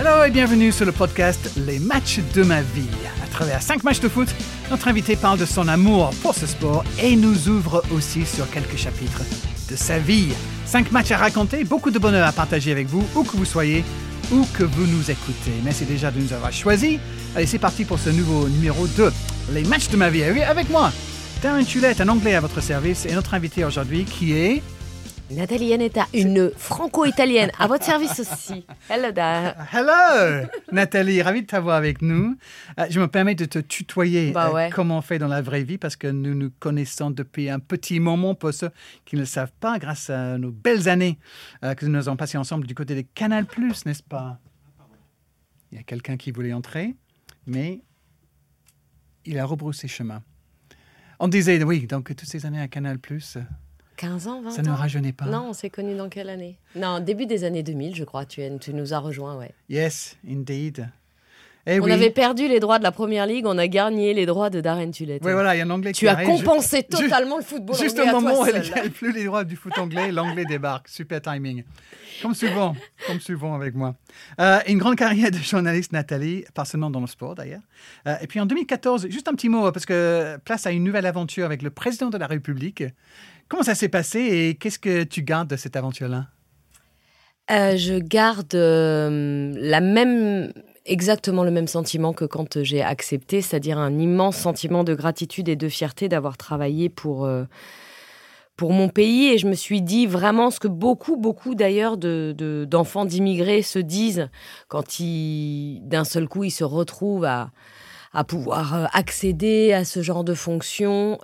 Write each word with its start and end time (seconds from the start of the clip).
Hello 0.00 0.24
et 0.24 0.30
bienvenue 0.30 0.72
sur 0.72 0.86
le 0.86 0.92
podcast 0.92 1.52
Les 1.58 1.78
matchs 1.78 2.20
de 2.32 2.42
ma 2.42 2.62
vie. 2.62 2.88
À 3.22 3.26
travers 3.26 3.60
cinq 3.60 3.84
matchs 3.84 4.00
de 4.00 4.08
foot, 4.08 4.28
notre 4.70 4.88
invité 4.88 5.14
parle 5.14 5.38
de 5.38 5.44
son 5.44 5.68
amour 5.68 6.08
pour 6.22 6.34
ce 6.34 6.46
sport 6.46 6.84
et 7.02 7.16
nous 7.16 7.50
ouvre 7.50 7.82
aussi 7.92 8.24
sur 8.24 8.50
quelques 8.50 8.78
chapitres 8.78 9.20
de 9.68 9.76
sa 9.76 9.98
vie. 9.98 10.28
Cinq 10.64 10.90
matchs 10.90 11.10
à 11.10 11.18
raconter, 11.18 11.64
beaucoup 11.64 11.90
de 11.90 11.98
bonheur 11.98 12.26
à 12.26 12.32
partager 12.32 12.72
avec 12.72 12.86
vous, 12.86 13.06
où 13.14 13.24
que 13.24 13.36
vous 13.36 13.44
soyez, 13.44 13.84
où 14.32 14.46
que 14.54 14.64
vous 14.64 14.86
nous 14.86 15.10
écoutez. 15.10 15.52
Merci 15.64 15.84
déjà 15.84 16.10
de 16.10 16.18
nous 16.18 16.32
avoir 16.32 16.50
choisis. 16.50 16.98
Allez, 17.36 17.44
c'est 17.44 17.58
parti 17.58 17.84
pour 17.84 17.98
ce 17.98 18.08
nouveau 18.08 18.48
numéro 18.48 18.86
2, 18.86 19.12
Les 19.52 19.64
matchs 19.64 19.90
de 19.90 19.98
ma 19.98 20.08
vie. 20.08 20.22
Et 20.22 20.32
oui, 20.32 20.40
avec 20.40 20.70
moi, 20.70 20.92
Darren 21.42 21.62
Tulette, 21.62 22.00
un 22.00 22.08
anglais 22.08 22.36
à 22.36 22.40
votre 22.40 22.62
service, 22.62 23.04
et 23.04 23.12
notre 23.12 23.34
invité 23.34 23.66
aujourd'hui 23.66 24.04
qui 24.04 24.32
est... 24.32 24.62
Nathalie 25.30 25.66
Yanetta, 25.66 26.06
une 26.12 26.50
franco-italienne, 26.56 27.52
à 27.56 27.68
votre 27.68 27.84
service 27.84 28.18
aussi. 28.18 28.66
Hello 28.88 29.12
there. 29.12 29.54
Hello 29.72 30.48
Nathalie, 30.72 31.22
ravi 31.22 31.42
de 31.42 31.46
t'avoir 31.46 31.76
avec 31.76 32.02
nous. 32.02 32.36
Euh, 32.80 32.86
je 32.90 32.98
me 32.98 33.06
permets 33.06 33.36
de 33.36 33.44
te 33.44 33.60
tutoyer 33.60 34.32
Bah 34.32 34.48
euh, 34.48 34.52
ouais. 34.54 34.70
comme 34.70 34.90
on 34.90 35.00
fait 35.00 35.20
dans 35.20 35.28
la 35.28 35.40
vraie 35.40 35.62
vie 35.62 35.78
parce 35.78 35.94
que 35.94 36.08
nous 36.08 36.34
nous 36.34 36.50
connaissons 36.58 37.10
depuis 37.12 37.48
un 37.48 37.60
petit 37.60 38.00
moment 38.00 38.34
pour 38.34 38.52
ceux 38.52 38.70
qui 39.04 39.14
ne 39.14 39.20
le 39.20 39.26
savent 39.26 39.52
pas 39.60 39.78
grâce 39.78 40.10
à 40.10 40.36
nos 40.36 40.50
belles 40.50 40.88
années 40.88 41.16
euh, 41.64 41.74
que 41.74 41.86
nous 41.86 41.96
avons 42.08 42.16
passées 42.16 42.38
ensemble 42.38 42.66
du 42.66 42.74
côté 42.74 42.96
des 42.96 43.04
Canal+, 43.04 43.46
n'est-ce 43.86 44.02
pas? 44.02 44.40
Il 45.70 45.78
y 45.78 45.80
a 45.80 45.84
quelqu'un 45.84 46.16
qui 46.16 46.32
voulait 46.32 46.52
entrer, 46.52 46.96
mais 47.46 47.82
il 49.24 49.38
a 49.38 49.44
rebroussé 49.44 49.86
chemin. 49.86 50.24
On 51.20 51.28
disait, 51.28 51.62
oui, 51.62 51.86
donc 51.86 52.08
toutes 52.16 52.28
ces 52.28 52.46
années 52.46 52.60
à 52.60 52.66
Canal+, 52.66 52.98
15 54.00 54.28
ans, 54.28 54.40
20 54.40 54.50
ça 54.50 54.60
ans 54.62 54.64
ne 54.64 54.70
rajeunit 54.70 55.12
pas. 55.12 55.26
Non, 55.26 55.48
on 55.50 55.52
s'est 55.52 55.68
connus 55.68 55.94
dans 55.94 56.08
quelle 56.08 56.30
année? 56.30 56.56
Non, 56.74 57.00
début 57.00 57.26
des 57.26 57.44
années 57.44 57.62
2000, 57.62 57.94
je 57.94 58.04
crois. 58.04 58.24
Tu, 58.24 58.40
tu 58.58 58.72
nous 58.72 58.94
as 58.94 58.98
rejoints, 58.98 59.36
ouais. 59.36 59.50
Yes, 59.68 60.16
indeed. 60.26 60.88
Eh 61.66 61.78
on 61.78 61.84
oui. 61.84 61.92
avait 61.92 62.08
perdu 62.08 62.48
les 62.48 62.58
droits 62.58 62.78
de 62.78 62.82
la 62.82 62.90
première 62.90 63.26
ligue, 63.26 63.44
on 63.44 63.58
a 63.58 63.68
gagné 63.68 64.14
les 64.14 64.24
droits 64.24 64.48
de 64.48 64.62
Darren 64.62 64.90
Tulette. 64.90 65.20
Oui, 65.22 65.32
voilà, 65.32 65.54
il 65.54 65.58
y 65.58 65.60
a 65.60 65.66
un 65.66 65.70
anglais 65.70 65.92
Tu 65.92 66.00
qui 66.06 66.08
as 66.08 66.12
arrive. 66.12 66.26
Je- 66.26 66.32
compensé 66.42 66.82
totalement 66.82 67.36
le 67.36 67.42
football 67.42 67.76
Juste 67.76 67.98
anglais 67.98 68.04
au 68.12 68.16
à 68.16 68.20
toi 68.20 68.20
moment 68.30 68.40
où 68.40 68.46
seul. 68.46 68.62
il 68.64 68.72
n'y 68.72 68.80
a 68.80 68.90
plus 68.90 69.12
les 69.12 69.24
droits 69.24 69.44
du 69.44 69.56
foot 69.56 69.76
anglais, 69.76 70.10
l'anglais 70.10 70.46
débarque. 70.46 70.88
Super 70.88 71.20
timing. 71.20 71.64
Comme 72.22 72.34
souvent, 72.34 72.74
comme 73.06 73.20
souvent 73.20 73.54
avec 73.54 73.74
moi. 73.74 73.94
Euh, 74.40 74.58
une 74.68 74.78
grande 74.78 74.96
carrière 74.96 75.30
de 75.30 75.36
journaliste, 75.36 75.92
Nathalie, 75.92 76.44
pas 76.54 76.64
seulement 76.64 76.88
dans 76.90 77.00
le 77.02 77.06
sport 77.06 77.34
d'ailleurs. 77.34 77.60
Euh, 78.06 78.16
et 78.22 78.26
puis 78.26 78.40
en 78.40 78.46
2014, 78.46 79.08
juste 79.10 79.28
un 79.28 79.32
petit 79.34 79.50
mot, 79.50 79.70
parce 79.70 79.84
que 79.84 80.38
place 80.46 80.66
à 80.66 80.70
une 80.70 80.82
nouvelle 80.82 81.06
aventure 81.06 81.44
avec 81.44 81.60
le 81.60 81.68
président 81.68 82.08
de 82.08 82.16
la 82.16 82.26
République. 82.26 82.84
Comment 83.50 83.64
ça 83.64 83.74
s'est 83.74 83.88
passé 83.88 84.20
et 84.20 84.54
qu'est-ce 84.54 84.78
que 84.78 85.02
tu 85.02 85.22
gardes 85.22 85.48
de 85.48 85.56
cette 85.56 85.74
aventure-là? 85.74 86.28
Euh, 87.50 87.76
je 87.76 87.94
garde 87.98 88.54
euh, 88.54 89.52
la 89.56 89.80
même, 89.80 90.52
exactement 90.86 91.42
le 91.42 91.50
même 91.50 91.66
sentiment 91.66 92.12
que 92.12 92.24
quand 92.24 92.62
j'ai 92.62 92.80
accepté, 92.80 93.42
c'est-à-dire 93.42 93.76
un 93.76 93.98
immense 93.98 94.36
sentiment 94.36 94.84
de 94.84 94.94
gratitude 94.94 95.48
et 95.48 95.56
de 95.56 95.68
fierté 95.68 96.08
d'avoir 96.08 96.36
travaillé 96.36 96.88
pour, 96.88 97.24
euh, 97.24 97.42
pour 98.56 98.72
mon 98.72 98.88
pays. 98.88 99.32
Et 99.32 99.38
je 99.38 99.48
me 99.48 99.54
suis 99.54 99.82
dit 99.82 100.06
vraiment 100.06 100.52
ce 100.52 100.60
que 100.60 100.68
beaucoup, 100.68 101.16
beaucoup 101.16 101.56
d'ailleurs 101.56 101.96
de- 101.96 102.32
de- 102.38 102.64
d'enfants 102.70 103.04
d'immigrés 103.04 103.62
se 103.62 103.80
disent 103.80 104.28
quand 104.68 105.00
ils, 105.00 105.80
d'un 105.82 106.04
seul 106.04 106.28
coup, 106.28 106.44
ils 106.44 106.52
se 106.52 106.62
retrouvent 106.62 107.24
à, 107.24 107.50
à 108.12 108.22
pouvoir 108.22 108.88
accéder 108.92 109.72
à 109.72 109.84
ce 109.84 110.02
genre 110.02 110.22
de 110.22 110.34
fonction. 110.34 111.18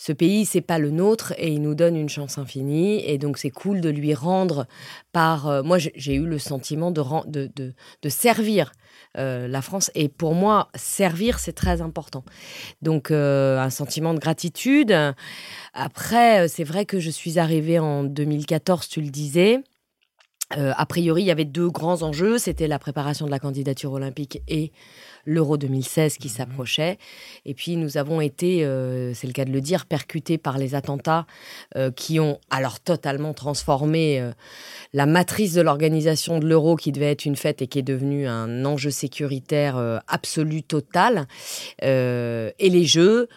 Ce 0.00 0.12
pays, 0.12 0.46
c'est 0.46 0.60
pas 0.60 0.78
le 0.78 0.90
nôtre 0.90 1.34
et 1.38 1.48
il 1.52 1.60
nous 1.60 1.74
donne 1.74 1.96
une 1.96 2.08
chance 2.08 2.38
infinie. 2.38 3.04
Et 3.04 3.18
donc, 3.18 3.36
c'est 3.36 3.50
cool 3.50 3.80
de 3.80 3.90
lui 3.90 4.14
rendre 4.14 4.66
par. 5.12 5.48
euh, 5.48 5.62
moi, 5.64 5.76
j'ai- 5.78 6.14
eu 6.14 6.24
le 6.24 6.38
sentiment 6.38 6.92
de, 6.92 7.02
de, 7.26 7.50
de, 8.02 8.08
servir 8.08 8.70
euh, 9.18 9.48
la 9.48 9.60
France. 9.60 9.90
Et 9.96 10.08
pour 10.08 10.34
moi, 10.34 10.68
servir, 10.76 11.40
c'est 11.40 11.52
très 11.52 11.82
important. 11.82 12.24
Donc, 12.80 13.10
euh, 13.10 13.58
un 13.58 13.70
sentiment 13.70 14.14
de 14.14 14.20
gratitude. 14.20 14.94
Après, 15.74 16.46
c'est 16.48 16.64
vrai 16.64 16.86
que 16.86 17.00
je 17.00 17.10
suis 17.10 17.38
arrivée 17.40 17.80
en 17.80 18.04
2014, 18.04 18.88
tu 18.88 19.00
le 19.00 19.10
disais. 19.10 19.62
A 20.50 20.86
priori, 20.86 21.22
il 21.22 21.26
y 21.26 21.30
avait 21.30 21.44
deux 21.44 21.68
grands 21.68 22.02
enjeux. 22.02 22.38
C'était 22.38 22.68
la 22.68 22.78
préparation 22.78 23.26
de 23.26 23.30
la 23.30 23.38
candidature 23.38 23.92
olympique 23.92 24.40
et 24.48 24.72
l'Euro 25.24 25.56
2016 25.56 26.16
qui 26.18 26.28
s'approchait. 26.28 26.98
Et 27.44 27.54
puis, 27.54 27.76
nous 27.76 27.96
avons 27.96 28.20
été, 28.20 28.64
euh, 28.64 29.12
c'est 29.14 29.26
le 29.26 29.32
cas 29.32 29.44
de 29.44 29.52
le 29.52 29.60
dire, 29.60 29.86
percutés 29.86 30.38
par 30.38 30.58
les 30.58 30.74
attentats 30.74 31.26
euh, 31.76 31.90
qui 31.90 32.20
ont 32.20 32.38
alors 32.50 32.80
totalement 32.80 33.34
transformé 33.34 34.20
euh, 34.20 34.32
la 34.92 35.06
matrice 35.06 35.54
de 35.54 35.60
l'organisation 35.60 36.38
de 36.38 36.46
l'Euro 36.46 36.76
qui 36.76 36.92
devait 36.92 37.10
être 37.10 37.24
une 37.24 37.36
fête 37.36 37.62
et 37.62 37.66
qui 37.66 37.78
est 37.78 37.82
devenue 37.82 38.26
un 38.26 38.64
enjeu 38.64 38.90
sécuritaire 38.90 40.00
absolu 40.06 40.62
total. 40.62 41.26
Et 41.82 42.52
les 42.58 42.84
Jeux. 42.84 43.28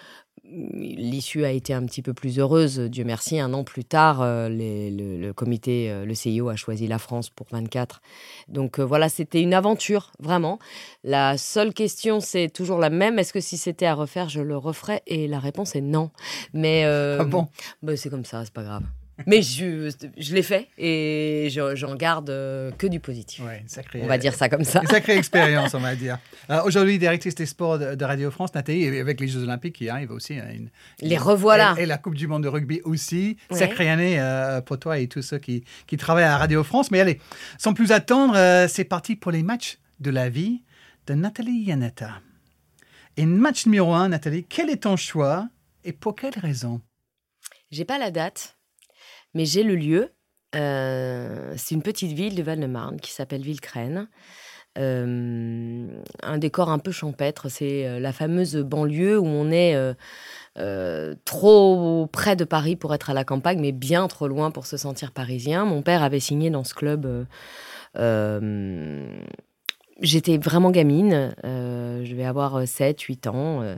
L'issue 0.53 1.45
a 1.45 1.51
été 1.51 1.73
un 1.73 1.85
petit 1.85 2.01
peu 2.01 2.13
plus 2.13 2.38
heureuse, 2.38 2.78
Dieu 2.79 3.06
merci. 3.06 3.39
Un 3.39 3.53
an 3.53 3.63
plus 3.63 3.85
tard, 3.85 4.22
euh, 4.22 4.50
les- 4.50 4.91
le, 4.91 5.17
le 5.17 5.34
comité, 5.34 5.89
euh, 5.89 6.03
le 6.06 6.13
CIO 6.13 6.50
a 6.50 6.57
choisi 6.57 6.88
la 6.88 7.00
France 7.00 7.29
pour 7.29 7.47
24. 7.51 8.01
Donc 8.50 8.78
euh, 8.79 8.84
voilà, 8.84 9.07
c'était 9.07 9.41
une 9.41 9.53
aventure, 9.53 10.11
vraiment. 10.19 10.59
La 11.06 11.38
seule 11.38 11.73
question, 11.73 12.19
c'est 12.19 12.50
toujours 12.50 12.79
la 12.79 12.90
même. 12.90 13.17
Est-ce 13.17 13.31
que 13.31 13.40
si 13.40 13.56
c'était 13.57 13.85
à 13.85 13.94
refaire, 13.94 14.28
je 14.28 14.41
le 14.41 14.57
referais? 14.57 15.01
Et 15.07 15.28
la 15.28 15.40
réponse 15.40 15.75
est 15.75 15.81
non. 15.81 16.11
Mais 16.53 16.84
Ah 16.85 17.23
bon? 17.23 17.47
bah, 17.81 17.95
c'est 17.95 18.09
comme 18.09 18.25
ça, 18.25 18.44
c'est 18.44 18.53
pas 18.53 18.63
grave. 18.63 18.84
Mais 19.28 19.42
je, 19.42 19.92
je 20.18 20.34
l'ai 20.36 20.44
fait 20.44 20.68
et 20.78 21.48
je- 21.52 21.76
j'en 21.76 21.96
garde 21.96 22.30
euh, 22.30 22.72
que 22.72 22.88
du 22.88 23.00
positif. 23.00 23.44
Ouais, 23.46 23.64
sacré. 23.68 24.02
On 24.04 24.08
va 24.08 24.18
dire 24.18 24.34
ça 24.34 24.50
comme 24.50 24.64
ça. 24.64 24.82
Une 24.82 24.88
sacrée 24.88 25.18
expérience, 25.18 25.74
on 25.74 25.80
va 25.80 25.96
dire. 25.96 26.18
Euh, 26.50 26.62
Aujourd'hui, 26.64 26.98
directrice 27.00 27.36
des 27.36 27.46
sports 27.46 27.80
de, 27.80 27.96
de 27.96 28.06
Radio 28.06 28.32
France, 28.32 28.54
Nathalie, 28.54 28.86
avec 29.00 29.20
les 29.20 29.28
Jeux 29.28 29.44
Olympiques 29.44 29.76
qui 29.76 29.90
arrivent 29.90 30.12
aussi. 30.12 30.36
hein, 30.36 30.48
une- 30.54 30.70
Les 31.02 31.18
revoilà. 31.18 31.76
Et, 31.78 31.84
et 31.84 31.86
la 31.86 31.98
Coupe 31.98 32.16
du 32.16 32.28
Monde 32.28 32.44
de 32.44 32.48
rugby 32.48 32.82
aussi. 32.84 33.38
Ouais. 33.50 33.58
Sacrée 33.58 33.90
année 33.90 34.20
euh, 34.20 34.62
pour 34.62 34.80
toi 34.80 34.98
et 35.00 35.08
tous 35.08 35.22
ceux 35.22 35.40
qui, 35.40 35.64
qui 35.88 35.98
travaillent 35.98 36.24
à 36.24 36.38
Radio 36.38 36.64
France. 36.64 36.92
Mais 36.92 37.00
allez, 37.00 37.20
sans 37.58 37.74
plus 37.74 37.92
attendre, 37.92 38.36
euh, 38.36 38.68
c'est 38.68 38.86
parti 38.86 39.16
pour 39.16 39.32
les 39.32 39.44
matchs 39.44 39.78
de 40.00 40.09
la 40.12 40.30
vie 40.30 40.64
de 41.08 41.14
Nathalie 41.14 41.64
Yanetta. 41.64 42.22
Et 43.18 43.26
match 43.26 43.66
numéro 43.66 43.94
un, 43.94 44.09
Nathalie, 44.09 44.46
quel 44.48 44.70
est 44.70 44.84
ton 44.84 44.96
choix 44.96 45.48
et 45.84 45.92
pour 45.92 46.16
quelle 46.16 46.38
raison? 46.40 46.80
J'ai 47.72 47.86
pas 47.86 47.98
la 47.98 48.12
date, 48.12 48.58
mais 49.34 49.46
j'ai 49.46 49.64
le 49.64 49.75
lieu. 49.75 50.12
Euh, 50.56 51.53
c'est 51.58 51.75
une 51.75 51.81
petite 51.81 52.12
ville 52.12 52.36
du 52.36 52.44
Val-de-Marne 52.44 53.00
qui 53.00 53.12
s'appelle 53.12 53.42
Villecrène. 53.42 54.08
Euh, 54.78 55.88
un 56.24 56.38
décor 56.38 56.69
un 56.69 56.80
peu 56.80 56.92
champêtre. 56.92 57.50
C'est 57.50 57.86
euh, 57.86 58.00
la 58.00 58.14
fameuse 58.14 58.56
banlieue 58.56 59.20
où 59.20 59.25
on 59.25 59.52
est 59.52 59.78
trop 61.25 62.08
près 62.12 62.36
de 62.36 62.44
Paris 62.44 62.75
pour 62.75 62.94
être 62.94 63.09
à 63.09 63.14
la 63.14 63.24
campagne, 63.24 63.59
mais 63.59 63.72
bien 63.72 64.08
trop 64.08 64.28
loin 64.28 64.52
pour 64.52 64.66
se 64.66 64.78
sentir 64.78 65.12
parisien. 65.12 65.66
Mon 65.66 65.81
père 65.81 66.03
avait 66.03 66.20
signé 66.20 66.50
dans 66.50 66.64
ce 66.64 66.74
club. 66.74 67.25
J'étais 70.02 70.38
vraiment 70.38 70.72
gamine. 70.72 71.34
je 71.44 72.16
vais 72.16 72.25
avoir 72.25 72.64
7-8 72.64 73.30
ans. 73.30 73.75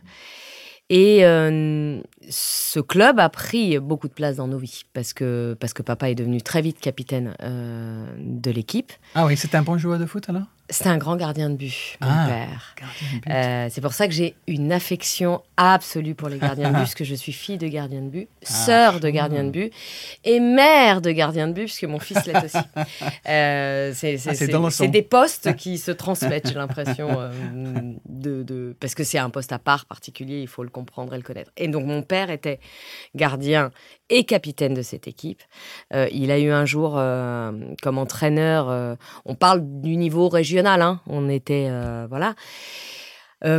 Et 0.89 1.25
euh, 1.25 2.01
ce 2.29 2.79
club 2.79 3.19
a 3.19 3.29
pris 3.29 3.79
beaucoup 3.79 4.07
de 4.07 4.13
place 4.13 4.35
dans 4.37 4.47
nos 4.47 4.57
vies 4.57 4.83
parce 4.93 5.13
que, 5.13 5.55
parce 5.59 5.73
que 5.73 5.81
papa 5.81 6.09
est 6.09 6.15
devenu 6.15 6.41
très 6.41 6.61
vite 6.61 6.79
capitaine 6.79 7.35
euh, 7.41 8.05
de 8.19 8.51
l'équipe. 8.51 8.91
Ah 9.15 9.25
oui, 9.25 9.37
c'est 9.37 9.55
un 9.55 9.61
bon 9.61 9.77
joueur 9.77 9.99
de 9.99 10.05
foot 10.05 10.29
alors? 10.29 10.43
C'était 10.69 10.89
un 10.89 10.97
grand 10.97 11.17
gardien 11.17 11.49
de 11.49 11.55
but, 11.55 11.97
mon 12.01 12.07
Ah. 12.09 12.25
père. 12.27 12.75
Euh, 13.29 13.67
c'est 13.69 13.81
pour 13.81 13.91
ça 13.93 14.07
que 14.07 14.13
j'ai 14.13 14.33
une 14.47 14.71
affection 14.71 15.41
absolue 15.57 16.15
pour 16.15 16.29
les 16.29 16.37
gardiens 16.39 16.69
de 16.69 16.73
but, 16.73 16.79
parce 16.79 16.95
que 16.95 17.03
je 17.03 17.13
suis 17.15 17.33
fille 17.33 17.57
de 17.57 17.67
gardien 17.67 18.01
de 18.01 18.07
but, 18.07 18.29
Ah. 18.43 18.45
sœur 18.45 18.99
de 19.01 19.09
gardien 19.09 19.43
de 19.43 19.49
but 19.51 19.73
et 20.23 20.39
mère 20.39 21.01
de 21.01 21.11
gardien 21.11 21.47
de 21.49 21.53
but, 21.53 21.65
puisque 21.65 21.83
mon 21.83 21.99
fils 21.99 22.25
l'est 22.25 22.45
aussi. 22.45 22.57
Euh, 23.29 23.91
c'est 23.93 24.17
c'est- 24.17 24.29
Ah, 24.53 24.69
c'est 24.71 24.87
des 24.87 25.01
postes 25.01 25.55
qui 25.55 25.77
se 25.77 25.91
transmettent, 25.91 26.47
j'ai 26.47 26.53
l'impression, 26.55 27.09
de, 28.05 28.43
de- 28.43 28.75
parce 28.79 28.95
que 28.95 29.03
c'est 29.03 29.17
un 29.17 29.29
poste 29.29 29.51
à 29.51 29.59
part 29.59 29.85
particulier, 29.85 30.39
il 30.41 30.47
faut 30.47 30.63
le 30.63 30.69
comprendre 30.69 30.82
et 30.83 31.15
le 31.15 31.21
connaître. 31.21 31.51
Et 31.57 31.67
donc 31.67 31.85
mon 31.85 32.01
père 32.01 32.29
était 32.29 32.59
gardien 33.15 33.71
et 34.09 34.23
capitaine 34.25 34.73
de 34.73 34.81
cette 34.81 35.07
équipe. 35.07 35.41
Euh, 35.93 36.07
il 36.11 36.31
a 36.31 36.39
eu 36.39 36.51
un 36.51 36.65
jour 36.65 36.95
euh, 36.97 37.51
comme 37.81 37.97
entraîneur, 37.97 38.69
euh, 38.69 38.95
on 39.25 39.35
parle 39.35 39.61
du 39.81 39.95
niveau 39.97 40.29
régional, 40.29 40.81
hein, 40.81 41.01
on 41.07 41.29
était, 41.29 41.69
voilà. 42.09 42.35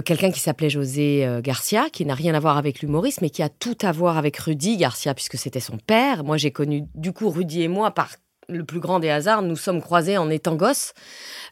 Quelqu'un 0.06 0.30
qui 0.30 0.40
s'appelait 0.40 0.70
José 0.70 1.28
Garcia, 1.42 1.90
qui 1.92 2.06
n'a 2.06 2.14
rien 2.14 2.34
à 2.34 2.40
voir 2.40 2.56
avec 2.56 2.80
l'humorisme, 2.80 3.18
mais 3.20 3.28
qui 3.28 3.42
a 3.42 3.50
tout 3.50 3.76
à 3.82 3.92
voir 3.92 4.16
avec 4.16 4.38
Rudy 4.38 4.78
Garcia, 4.78 5.12
puisque 5.12 5.36
c'était 5.36 5.60
son 5.60 5.76
père. 5.76 6.24
Moi, 6.24 6.38
j'ai 6.38 6.50
connu, 6.50 6.84
du 6.94 7.12
coup, 7.12 7.28
Rudy 7.28 7.60
et 7.60 7.68
moi, 7.68 7.90
par 7.90 8.08
le 8.48 8.64
plus 8.64 8.80
grand 8.80 9.00
des 9.00 9.10
hasards, 9.10 9.42
nous 9.42 9.56
sommes 9.56 9.80
croisés 9.80 10.18
en 10.18 10.30
étant 10.30 10.56
gosses, 10.56 10.94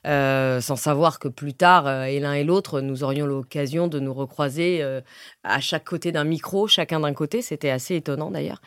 euh, 0.06 0.60
sans 0.60 0.76
savoir 0.76 1.18
que 1.18 1.28
plus 1.28 1.54
tard, 1.54 1.86
euh, 1.86 2.04
et 2.04 2.20
l'un 2.20 2.34
et 2.34 2.44
l'autre, 2.44 2.80
nous 2.80 3.04
aurions 3.04 3.26
l'occasion 3.26 3.88
de 3.88 4.00
nous 4.00 4.12
recroiser 4.12 4.78
euh, 4.82 5.00
à 5.44 5.60
chaque 5.60 5.84
côté 5.84 6.12
d'un 6.12 6.24
micro, 6.24 6.66
chacun 6.66 7.00
d'un 7.00 7.12
côté. 7.12 7.42
C'était 7.42 7.70
assez 7.70 7.96
étonnant 7.96 8.30
d'ailleurs. 8.30 8.60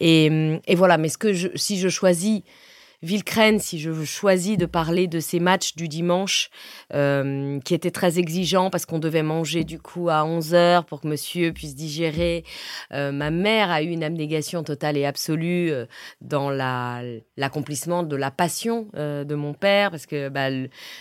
Et, 0.00 0.28
hum, 0.30 0.76
voilà, 0.76 0.98
mais 0.98 1.08
ce 1.08 1.18
que 1.18 1.32
si 1.56 1.78
je 1.78 1.88
choisis 1.88 2.42
Villecrène, 3.02 3.58
si 3.58 3.80
je 3.80 4.04
choisis 4.04 4.56
de 4.56 4.64
parler 4.64 5.08
de 5.08 5.18
ces 5.18 5.40
matchs 5.40 5.74
du 5.74 5.88
dimanche, 5.88 6.50
euh, 6.94 7.58
qui 7.60 7.74
étaient 7.74 7.90
très 7.90 8.20
exigeants 8.20 8.70
parce 8.70 8.86
qu'on 8.86 9.00
devait 9.00 9.24
manger 9.24 9.64
du 9.64 9.80
coup 9.80 10.08
à 10.08 10.24
11 10.24 10.54
heures 10.54 10.84
pour 10.84 11.00
que 11.00 11.08
monsieur 11.08 11.52
puisse 11.52 11.74
digérer. 11.74 12.44
Euh, 12.92 13.10
ma 13.10 13.30
mère 13.30 13.72
a 13.72 13.82
eu 13.82 13.88
une 13.88 14.04
abnégation 14.04 14.62
totale 14.62 14.96
et 14.96 15.04
absolue 15.04 15.72
euh, 15.72 15.86
dans 16.20 16.50
l'accomplissement 16.50 18.04
de 18.04 18.14
la 18.14 18.30
passion 18.30 18.88
de 18.94 19.34
mon 19.34 19.52
père 19.54 19.90
parce 19.90 20.06
que 20.06 20.28
bah, 20.28 20.48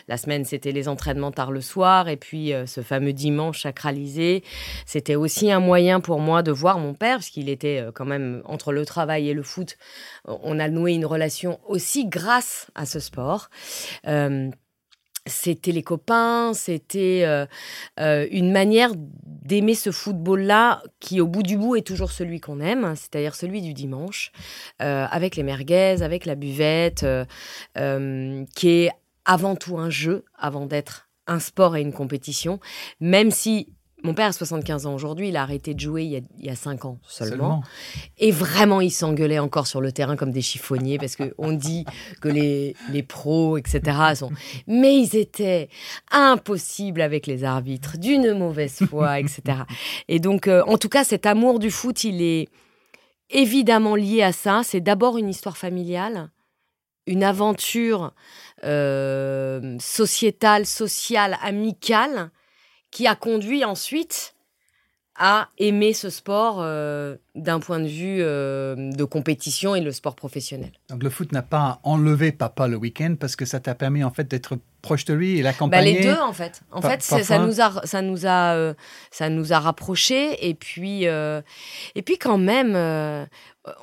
la 0.07 0.17
semaine 0.17 0.43
c'était 0.43 0.71
les 0.71 0.87
entraînements 0.87 1.31
tard 1.31 1.51
le 1.51 1.61
soir 1.61 2.09
et 2.09 2.17
puis 2.17 2.51
ce 2.65 2.81
fameux 2.81 3.13
dimanche 3.13 3.61
sacralisé, 3.61 4.43
c'était 4.85 5.15
aussi 5.15 5.51
un 5.51 5.59
moyen 5.59 5.99
pour 5.99 6.19
moi 6.19 6.41
de 6.41 6.51
voir 6.51 6.79
mon 6.79 6.93
père 6.93 7.17
parce 7.17 7.29
qu'il 7.29 7.49
était 7.49 7.85
quand 7.93 8.05
même 8.05 8.41
entre 8.45 8.71
le 8.71 8.85
travail 8.85 9.29
et 9.29 9.33
le 9.33 9.43
foot. 9.43 9.77
On 10.25 10.59
a 10.59 10.67
noué 10.67 10.93
une 10.93 11.05
relation 11.05 11.59
aussi 11.67 11.90
grâce 11.99 12.67
à 12.75 12.85
ce 12.85 12.99
sport. 12.99 13.49
Euh, 14.07 14.49
c'était 15.27 15.71
les 15.71 15.83
copains, 15.83 16.53
c'était 16.55 17.21
euh, 17.25 17.45
euh, 17.99 18.27
une 18.31 18.51
manière 18.51 18.93
d'aimer 18.95 19.75
ce 19.75 19.91
football-là 19.91 20.81
qui, 20.99 21.21
au 21.21 21.27
bout 21.27 21.43
du 21.43 21.57
bout, 21.57 21.75
est 21.75 21.85
toujours 21.85 22.11
celui 22.11 22.39
qu'on 22.39 22.59
aime, 22.59 22.95
c'est-à-dire 22.95 23.35
celui 23.35 23.61
du 23.61 23.73
dimanche, 23.73 24.31
avec 24.79 25.35
les 25.35 25.43
merguez, 25.43 26.01
avec 26.01 26.25
la 26.25 26.35
buvette, 26.35 27.05
qui 28.55 28.69
est 28.69 28.91
avant 29.25 29.55
tout 29.55 29.77
un 29.77 29.91
jeu, 29.91 30.25
avant 30.37 30.65
d'être 30.65 31.09
un 31.27 31.39
sport 31.39 31.75
et 31.75 31.81
une 31.81 31.93
compétition, 31.93 32.59
même 32.99 33.29
si 33.29 33.73
mon 34.03 34.13
père 34.13 34.27
a 34.27 34.31
75 34.31 34.87
ans 34.87 34.93
aujourd'hui, 34.95 35.29
il 35.29 35.37
a 35.37 35.43
arrêté 35.43 35.73
de 35.73 35.79
jouer 35.79 36.03
il 36.03 36.45
y 36.45 36.49
a, 36.49 36.55
5 36.55 36.85
ans 36.85 36.97
seulement. 37.07 37.63
Et 38.17 38.31
vraiment, 38.31 38.81
il 38.81 38.91
s'engueulait 38.91 39.39
encore 39.39 39.67
sur 39.67 39.79
le 39.79 39.91
terrain 39.91 40.15
comme 40.15 40.31
des 40.31 40.41
chiffonniers 40.41 40.97
parce 40.97 41.15
qu'on 41.15 41.51
dit 41.51 41.85
que 42.19 42.29
les, 42.29 42.75
les 42.89 43.03
pros, 43.03 43.57
etc. 43.57 43.97
sont. 44.15 44.31
Mais 44.67 44.97
ils 44.97 45.15
étaient 45.15 45.69
impossibles 46.11 47.01
avec 47.01 47.27
les 47.27 47.43
arbitres, 47.43 47.97
d'une 47.97 48.33
mauvaise 48.33 48.79
foi, 48.89 49.19
etc. 49.19 49.41
Et 50.07 50.19
donc, 50.19 50.47
euh, 50.47 50.63
en 50.65 50.77
tout 50.77 50.89
cas, 50.89 51.03
cet 51.03 51.25
amour 51.25 51.59
du 51.59 51.69
foot, 51.69 52.03
il 52.03 52.21
est 52.21 52.49
évidemment 53.29 53.95
lié 53.95 54.23
à 54.23 54.31
ça. 54.31 54.61
C'est 54.63 54.81
d'abord 54.81 55.17
une 55.17 55.29
histoire 55.29 55.57
familiale, 55.57 56.31
une 57.05 57.23
aventure 57.23 58.13
euh, 58.63 59.77
sociétale, 59.79 60.65
sociale, 60.65 61.37
amicale 61.43 62.31
qui 62.91 63.07
a 63.07 63.15
conduit 63.15 63.65
ensuite 63.65 64.35
à 65.17 65.49
aimer 65.57 65.93
ce 65.93 66.09
sport 66.09 66.57
euh, 66.59 67.17
d'un 67.35 67.59
point 67.59 67.79
de 67.79 67.87
vue 67.87 68.19
euh, 68.21 68.91
de 68.91 69.03
compétition 69.03 69.75
et 69.75 69.81
le 69.81 69.91
sport 69.91 70.15
professionnel. 70.15 70.71
Donc 70.89 71.03
le 71.03 71.09
foot 71.09 71.31
n'a 71.33 71.41
pas 71.41 71.79
enlevé 71.83 72.31
papa 72.31 72.67
le 72.67 72.77
week-end 72.77 73.15
parce 73.19 73.35
que 73.35 73.45
ça 73.45 73.59
t'a 73.59 73.75
permis 73.75 74.03
en 74.03 74.11
fait 74.11 74.29
d'être 74.29 74.57
proche 74.81 75.05
de 75.05 75.13
lui 75.13 75.37
et 75.37 75.41
l'accompagner. 75.41 75.93
Bah, 75.93 75.99
les 75.99 76.05
deux 76.05 76.19
en 76.19 76.33
fait. 76.33 76.61
En 76.71 76.81
fait, 76.81 77.01
ça 77.01 77.39
nous 77.39 77.59
a 77.61 77.85
ça 77.85 78.01
nous 78.01 78.25
a 78.25 78.55
euh, 78.55 78.73
ça 79.11 79.29
nous 79.29 79.51
a 79.51 79.59
rapprochés 79.59 80.49
et 80.49 80.53
puis 80.53 81.03
et 81.03 82.01
puis 82.03 82.17
quand 82.17 82.37
même 82.37 82.75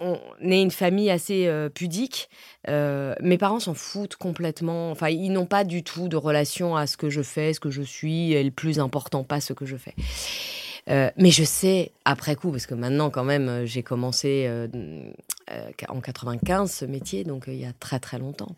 on 0.00 0.18
est 0.40 0.62
une 0.62 0.70
famille 0.70 1.10
assez 1.10 1.48
pudique. 1.74 2.30
mes 2.66 3.38
parents 3.38 3.60
s'en 3.60 3.74
foutent 3.74 4.16
complètement. 4.16 4.90
Enfin, 4.90 5.08
ils 5.10 5.30
n'ont 5.30 5.46
pas 5.46 5.64
du 5.64 5.84
tout 5.84 6.08
de 6.08 6.16
relation 6.16 6.74
à 6.74 6.86
ce 6.86 6.96
que 6.96 7.10
je 7.10 7.22
fais, 7.22 7.52
ce 7.52 7.60
que 7.60 7.70
je 7.70 7.82
suis, 7.82 8.32
et 8.32 8.42
le 8.42 8.50
plus 8.50 8.80
important, 8.80 9.24
pas 9.24 9.40
ce 9.40 9.52
que 9.52 9.66
je 9.66 9.76
fais. 9.76 9.94
Euh, 10.88 11.10
mais 11.16 11.30
je 11.30 11.44
sais, 11.44 11.92
après 12.04 12.34
coup, 12.34 12.50
parce 12.50 12.66
que 12.66 12.74
maintenant, 12.74 13.10
quand 13.10 13.24
même, 13.24 13.48
euh, 13.48 13.66
j'ai 13.66 13.82
commencé 13.82 14.46
euh, 14.46 14.68
en 15.88 16.00
95 16.00 16.72
ce 16.72 16.84
métier, 16.84 17.24
donc 17.24 17.44
il 17.46 17.56
y 17.56 17.66
a 17.66 17.72
très 17.72 18.00
très 18.00 18.18
longtemps. 18.18 18.54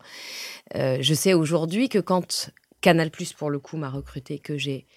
je 0.73 1.13
sais 1.13 1.33
aujourd'hui 1.33 1.89
que 1.89 1.99
quand 1.99 2.51
Canal 2.81 3.11
Plus, 3.11 3.33
pour 3.33 3.49
le 3.49 3.59
coup, 3.59 3.77
m'a 3.77 3.89
recruté, 3.89 4.39
que 4.39 4.57
j'ai 4.57 4.87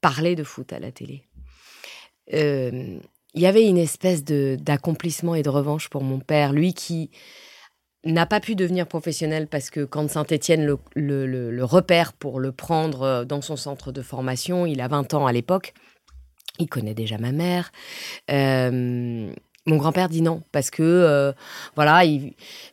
parlé 0.00 0.34
de 0.34 0.44
foot 0.44 0.72
à 0.72 0.78
la 0.78 0.92
télé, 0.92 1.24
il 2.30 3.40
y 3.40 3.46
avait 3.46 3.66
une 3.66 3.78
espèce 3.78 4.24
d'accomplissement 4.24 5.34
et 5.34 5.42
de 5.42 5.48
revanche 5.48 5.88
pour 5.88 6.02
mon 6.02 6.20
père, 6.20 6.52
lui 6.52 6.72
qui 6.74 7.10
n'a 8.04 8.26
pas 8.26 8.40
pu 8.40 8.54
devenir 8.54 8.86
professionnel 8.86 9.46
parce 9.48 9.70
que 9.70 9.84
quand 9.84 10.08
Saint-Étienne 10.10 10.76
le, 10.94 11.64
repère 11.64 12.12
pour 12.12 12.38
le 12.38 12.52
prendre 12.52 13.24
dans 13.24 13.40
son 13.40 13.56
centre 13.56 13.92
de 13.92 14.02
formation, 14.02 14.66
il 14.66 14.80
a 14.80 14.88
20 14.88 15.14
ans 15.14 15.26
à 15.26 15.32
l'époque, 15.32 15.74
il 16.58 16.68
connaît 16.68 16.94
déjà 16.94 17.18
ma 17.18 17.32
mère. 17.32 17.72
Euh, 18.30 19.32
mon 19.66 19.76
grand-père 19.76 20.08
dit 20.10 20.20
non 20.20 20.42
parce 20.52 20.70
que 20.70 20.82
euh, 20.82 21.32
voilà, 21.74 22.04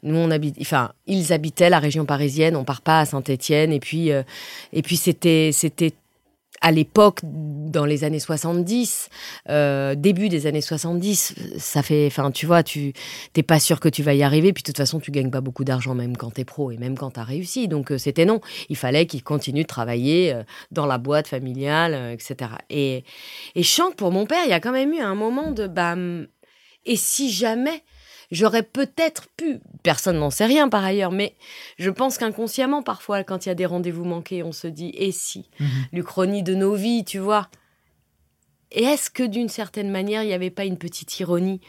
nous 0.03 0.15
on 0.15 0.29
enfin 0.59 0.91
ils 1.07 1.31
habitaient 1.31 1.69
la 1.69 1.79
région 1.79 2.05
parisienne, 2.05 2.55
on 2.55 2.65
part 2.65 2.81
pas 2.81 2.99
à 2.99 3.05
Saint-Étienne 3.05 3.71
et 3.71 3.79
puis 3.79 4.11
euh, 4.11 4.23
et 4.73 4.81
puis 4.81 4.97
c'était 4.97 5.51
c'était 5.53 5.93
à 6.61 6.71
l'époque, 6.71 7.19
dans 7.23 7.85
les 7.85 8.03
années 8.03 8.19
70, 8.19 9.09
euh, 9.49 9.95
début 9.95 10.29
des 10.29 10.45
années 10.45 10.61
70, 10.61 11.35
ça 11.57 11.81
fait, 11.81 12.05
enfin, 12.07 12.31
tu 12.31 12.45
vois, 12.45 12.61
tu 12.63 12.93
t'es 13.33 13.43
pas 13.43 13.59
sûr 13.59 13.79
que 13.79 13.89
tu 13.89 14.03
vas 14.03 14.13
y 14.13 14.23
arriver. 14.23 14.53
Puis 14.53 14.61
de 14.61 14.67
toute 14.67 14.77
façon, 14.77 14.99
tu 14.99 15.11
gagnes 15.11 15.31
pas 15.31 15.41
beaucoup 15.41 15.63
d'argent 15.63 15.95
même 15.95 16.15
quand 16.15 16.31
tu 16.35 16.41
es 16.41 16.45
pro 16.45 16.71
et 16.71 16.77
même 16.77 16.97
quand 16.97 17.11
tu 17.11 17.19
as 17.19 17.23
réussi. 17.23 17.67
Donc 17.67 17.91
euh, 17.91 17.97
c'était 17.97 18.25
non. 18.25 18.41
Il 18.69 18.77
fallait 18.77 19.07
qu'il 19.07 19.23
continue 19.23 19.63
de 19.63 19.67
travailler 19.67 20.33
euh, 20.33 20.43
dans 20.71 20.85
la 20.85 20.97
boîte 20.97 21.27
familiale, 21.27 22.13
etc. 22.13 22.51
Et, 22.69 23.03
et 23.55 23.63
que 23.63 23.95
pour 23.95 24.11
mon 24.11 24.25
père, 24.25 24.43
il 24.45 24.49
y 24.49 24.53
a 24.53 24.59
quand 24.59 24.71
même 24.71 24.93
eu 24.93 24.99
un 24.99 25.15
moment 25.15 25.51
de, 25.51 25.67
bah, 25.67 25.95
et 26.85 26.95
si 26.95 27.31
jamais 27.31 27.83
J'aurais 28.31 28.63
peut-être 28.63 29.27
pu, 29.35 29.59
personne 29.83 30.17
n'en 30.17 30.29
sait 30.29 30.45
rien 30.45 30.69
par 30.69 30.83
ailleurs, 30.83 31.11
mais 31.11 31.35
je 31.77 31.89
pense 31.89 32.17
qu'inconsciemment, 32.17 32.81
parfois, 32.81 33.23
quand 33.23 33.45
il 33.45 33.49
y 33.49 33.51
a 33.51 33.55
des 33.55 33.65
rendez-vous 33.65 34.05
manqués, 34.05 34.41
on 34.41 34.53
se 34.53 34.67
dit 34.67 34.91
et 34.95 35.11
si 35.11 35.49
mhm. 35.59 35.67
L'Uchronie 35.91 36.43
de 36.43 36.55
nos 36.55 36.73
vies, 36.73 37.03
tu 37.03 37.19
vois. 37.19 37.49
Et 38.71 38.83
est-ce 38.83 39.09
que 39.09 39.23
d'une 39.23 39.49
certaine 39.49 39.91
manière, 39.91 40.23
il 40.23 40.27
n'y 40.27 40.33
avait 40.33 40.49
pas 40.49 40.63
une 40.63 40.77
petite 40.77 41.19
ironie 41.19 41.59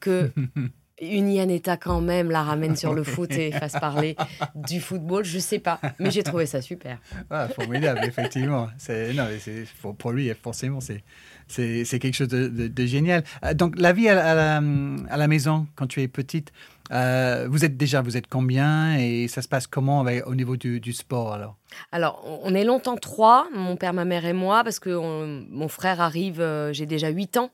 que 0.00 0.32
une 1.00 1.30
Yanetta 1.30 1.76
quand 1.76 2.00
même 2.00 2.30
la 2.30 2.42
ramène 2.42 2.76
sur 2.76 2.94
le 2.94 3.04
foot 3.04 3.30
et 3.32 3.52
fasse 3.58 3.72
parler 3.72 4.16
du 4.54 4.80
football, 4.80 5.24
je 5.24 5.38
sais 5.38 5.58
pas, 5.58 5.80
mais 5.98 6.10
j'ai 6.10 6.22
trouvé 6.22 6.46
ça 6.46 6.62
super. 6.62 6.98
Ah, 7.30 7.48
formidable, 7.48 8.00
effectivement. 8.04 8.68
C'est, 8.78 9.12
non, 9.12 9.26
c'est, 9.38 9.64
pour 9.98 10.12
lui, 10.12 10.32
forcément, 10.42 10.80
c'est, 10.80 11.02
c'est 11.48 11.98
quelque 11.98 12.14
chose 12.14 12.28
de, 12.28 12.86
génial. 12.86 13.24
Euh, 13.44 13.54
donc, 13.54 13.78
la 13.78 13.92
vie 13.92 14.08
à, 14.08 14.60
la, 14.60 15.28
maison, 15.28 15.66
quand 15.74 15.86
tu 15.86 16.02
es 16.02 16.08
petite, 16.08 16.52
euh, 16.92 17.46
vous 17.50 17.64
êtes 17.64 17.76
déjà, 17.76 18.02
vous 18.02 18.16
êtes 18.16 18.26
combien 18.28 18.96
et 18.98 19.28
ça 19.28 19.42
se 19.42 19.48
passe 19.48 19.66
comment 19.66 20.04
au 20.26 20.34
niveau 20.34 20.56
du, 20.56 20.92
sport 20.92 21.32
alors? 21.32 21.56
Alors, 21.92 22.22
on 22.42 22.54
est 22.54 22.64
longtemps 22.64 22.96
trois, 22.96 23.48
mon 23.54 23.76
père, 23.76 23.92
ma 23.92 24.04
mère 24.04 24.24
et 24.24 24.32
moi, 24.32 24.62
parce 24.64 24.78
que 24.78 24.90
mon 24.90 25.68
frère 25.68 26.00
arrive, 26.00 26.40
euh, 26.40 26.72
j'ai 26.72 26.86
déjà 26.86 27.08
8 27.08 27.36
ans. 27.38 27.50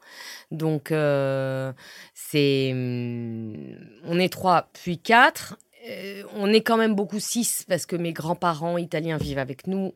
Donc, 0.50 0.88
c'est. 2.14 2.70
Hum, 2.72 3.54
on 4.04 4.18
est 4.18 4.32
trois, 4.32 4.68
puis 4.72 4.98
quatre. 4.98 5.56
Euh, 5.88 6.22
on 6.34 6.52
est 6.52 6.60
quand 6.60 6.76
même 6.76 6.94
beaucoup 6.94 7.18
six 7.18 7.64
parce 7.68 7.86
que 7.86 7.96
mes 7.96 8.12
grands-parents 8.12 8.78
italiens 8.78 9.16
vivent 9.16 9.38
avec 9.38 9.66
nous. 9.66 9.94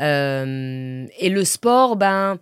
Euh, 0.00 1.06
et 1.18 1.28
le 1.28 1.44
sport, 1.44 1.96
ben, 1.96 2.38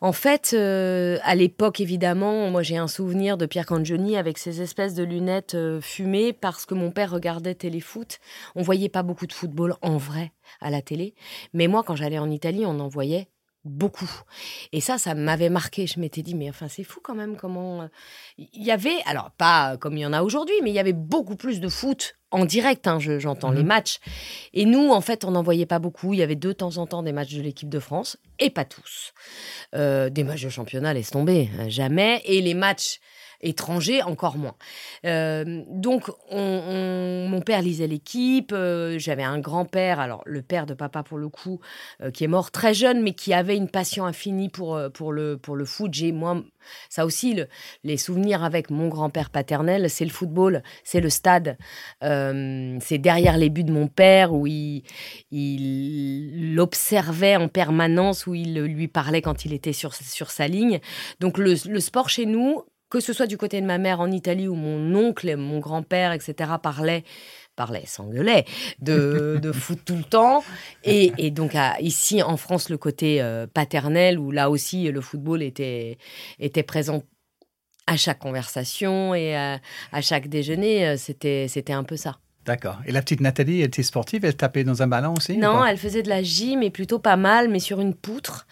en 0.00 0.12
fait, 0.12 0.52
euh, 0.54 1.18
à 1.22 1.34
l'époque, 1.34 1.80
évidemment, 1.80 2.50
moi 2.50 2.62
j'ai 2.62 2.76
un 2.76 2.88
souvenir 2.88 3.36
de 3.36 3.46
Pierre 3.46 3.66
Cangioni 3.66 4.16
avec 4.16 4.38
ses 4.38 4.62
espèces 4.62 4.94
de 4.94 5.02
lunettes 5.02 5.56
fumées 5.80 6.32
parce 6.32 6.66
que 6.66 6.74
mon 6.74 6.90
père 6.90 7.10
regardait 7.10 7.54
téléfoot. 7.54 8.20
On 8.54 8.62
voyait 8.62 8.88
pas 8.88 9.02
beaucoup 9.02 9.26
de 9.26 9.32
football 9.32 9.74
en 9.82 9.96
vrai 9.96 10.32
à 10.60 10.70
la 10.70 10.82
télé. 10.82 11.14
Mais 11.52 11.66
moi, 11.66 11.82
quand 11.84 11.96
j'allais 11.96 12.18
en 12.18 12.30
Italie, 12.30 12.64
on 12.64 12.78
en 12.78 12.88
voyait 12.88 13.28
beaucoup. 13.64 14.10
Et 14.72 14.80
ça, 14.80 14.98
ça 14.98 15.14
m'avait 15.14 15.50
marqué. 15.50 15.86
Je 15.86 16.00
m'étais 16.00 16.22
dit, 16.22 16.34
mais 16.34 16.48
enfin, 16.48 16.68
c'est 16.68 16.84
fou 16.84 17.00
quand 17.02 17.14
même 17.14 17.36
comment. 17.36 17.88
Il 18.38 18.64
y 18.64 18.70
avait, 18.70 18.96
alors 19.06 19.30
pas 19.30 19.76
comme 19.76 19.96
il 19.96 20.00
y 20.00 20.06
en 20.06 20.12
a 20.12 20.22
aujourd'hui, 20.22 20.54
mais 20.62 20.70
il 20.70 20.74
y 20.74 20.78
avait 20.78 20.92
beaucoup 20.92 21.36
plus 21.36 21.60
de 21.60 21.68
foot 21.68 22.16
en 22.30 22.44
direct, 22.44 22.86
hein, 22.86 22.98
j'entends 23.00 23.50
les 23.50 23.62
mhm. 23.62 23.66
matchs. 23.66 23.98
Et 24.54 24.64
nous, 24.64 24.90
en 24.90 25.00
fait, 25.00 25.24
on 25.24 25.32
n'en 25.32 25.42
voyait 25.42 25.66
pas 25.66 25.78
beaucoup. 25.78 26.12
Il 26.12 26.20
y 26.20 26.22
avait 26.22 26.36
de 26.36 26.52
temps 26.52 26.76
en 26.76 26.86
temps 26.86 27.02
des 27.02 27.12
matchs 27.12 27.34
de 27.34 27.42
l'équipe 27.42 27.68
de 27.68 27.80
France, 27.80 28.16
et 28.38 28.50
pas 28.50 28.64
tous. 28.64 29.12
Euh, 29.74 30.10
des 30.10 30.22
matchs 30.22 30.44
de 30.44 30.48
championnat, 30.48 30.94
laisse 30.94 31.10
tomber, 31.10 31.50
euh, 31.58 31.68
jamais. 31.68 32.22
Et 32.24 32.40
les 32.40 32.54
matchs 32.54 33.00
étrangers, 33.40 34.02
encore 34.02 34.36
moins. 34.36 34.54
Euh, 35.04 35.62
donc, 35.68 36.10
mon 36.30 37.40
père 37.44 37.62
lisait 37.62 37.86
l'équipe. 37.86 38.54
J'avais 38.96 39.22
un 39.22 39.38
grand-père, 39.38 40.00
alors 40.00 40.22
le 40.26 40.42
père 40.42 40.66
de 40.66 40.74
papa 40.74 41.02
pour 41.02 41.18
le 41.18 41.28
coup, 41.28 41.60
qui 42.12 42.24
est 42.24 42.28
mort 42.28 42.50
très 42.50 42.74
jeune, 42.74 43.02
mais 43.02 43.12
qui 43.12 43.32
avait 43.32 43.56
une 43.56 43.68
passion 43.68 44.04
infinie 44.04 44.48
pour, 44.48 44.76
le, 44.76 45.64
foot. 45.64 45.92
J'ai, 45.92 46.12
moi, 46.12 46.42
ça 46.88 47.04
aussi, 47.04 47.38
les 47.84 47.96
souvenirs 47.96 48.44
avec 48.44 48.70
mon 48.70 48.88
grand-père 48.88 49.30
paternel, 49.30 49.88
c'est 49.90 50.04
le 50.04 50.10
football, 50.10 50.62
c'est 50.84 51.00
le 51.00 51.10
stade. 51.10 51.56
Euh, 52.02 52.78
c'est 52.80 52.98
derrière 52.98 53.36
les 53.36 53.50
buts 53.50 53.64
de 53.64 53.72
mon 53.72 53.88
père 53.88 54.32
où 54.32 54.46
il, 54.46 54.82
l'observait 56.54 57.36
en 57.36 57.48
permanence, 57.48 58.26
où 58.26 58.34
il 58.34 58.60
lui 58.60 58.88
parlait 58.88 59.22
quand 59.22 59.44
il 59.44 59.52
était 59.52 59.72
sur 59.72 59.94
sa 60.30 60.48
ligne. 60.48 60.80
Donc 61.20 61.38
le, 61.38 61.56
sport 61.56 62.08
chez 62.08 62.26
nous, 62.26 62.62
que 62.90 63.00
ce 63.00 63.12
soit 63.12 63.26
du 63.26 63.36
côté 63.36 63.60
de 63.60 63.66
ma 63.66 63.78
mère 63.78 64.00
en 64.00 64.10
Italie 64.10 64.48
où 64.48 64.54
mon 64.54 64.94
oncle, 64.94 65.36
mon 65.36 65.58
grand-père, 65.60 66.12
etc., 66.12 66.52
parlaient 66.62 67.04
parlaient, 67.56 67.84
s'engueulaient 67.86 68.44
de, 68.80 69.38
de 69.42 69.52
foot 69.52 69.80
tout 69.84 69.96
le 69.96 70.02
temps. 70.04 70.42
Et, 70.84 71.12
et 71.18 71.30
donc, 71.30 71.54
à- 71.54 71.78
ici, 71.80 72.22
en 72.22 72.36
France, 72.38 72.70
le 72.70 72.78
côté 72.78 73.20
euh, 73.20 73.46
paternel, 73.46 74.18
où 74.18 74.30
là 74.30 74.48
aussi, 74.50 74.90
le 74.90 75.00
football 75.02 75.42
était, 75.42 75.98
était 76.38 76.62
présent 76.62 77.02
à 77.86 77.96
chaque 77.96 78.18
conversation 78.18 79.14
et 79.14 79.36
à, 79.36 79.60
à 79.92 80.00
chaque 80.00 80.28
déjeuner, 80.28 80.86
euh, 80.86 80.96
c'était 80.96 81.46
c'était 81.48 81.72
un 81.72 81.84
peu 81.84 81.96
ça. 81.96 82.18
D'accord. 82.46 82.78
Et 82.86 82.92
la 82.92 83.02
petite 83.02 83.20
Nathalie, 83.20 83.60
elle 83.60 83.66
était 83.66 83.82
sportive, 83.82 84.24
elle 84.24 84.34
tapait 84.34 84.64
dans 84.64 84.82
un 84.82 84.86
ballon 84.86 85.14
aussi 85.14 85.36
Non, 85.36 85.64
elle 85.64 85.76
faisait 85.76 86.02
de 86.02 86.08
la 86.08 86.22
gym, 86.22 86.60
mais 86.60 86.70
plutôt 86.70 86.98
pas 86.98 87.16
mal, 87.16 87.48
mais 87.48 87.60
sur 87.60 87.80
une 87.80 87.94
poutre. 87.94 88.46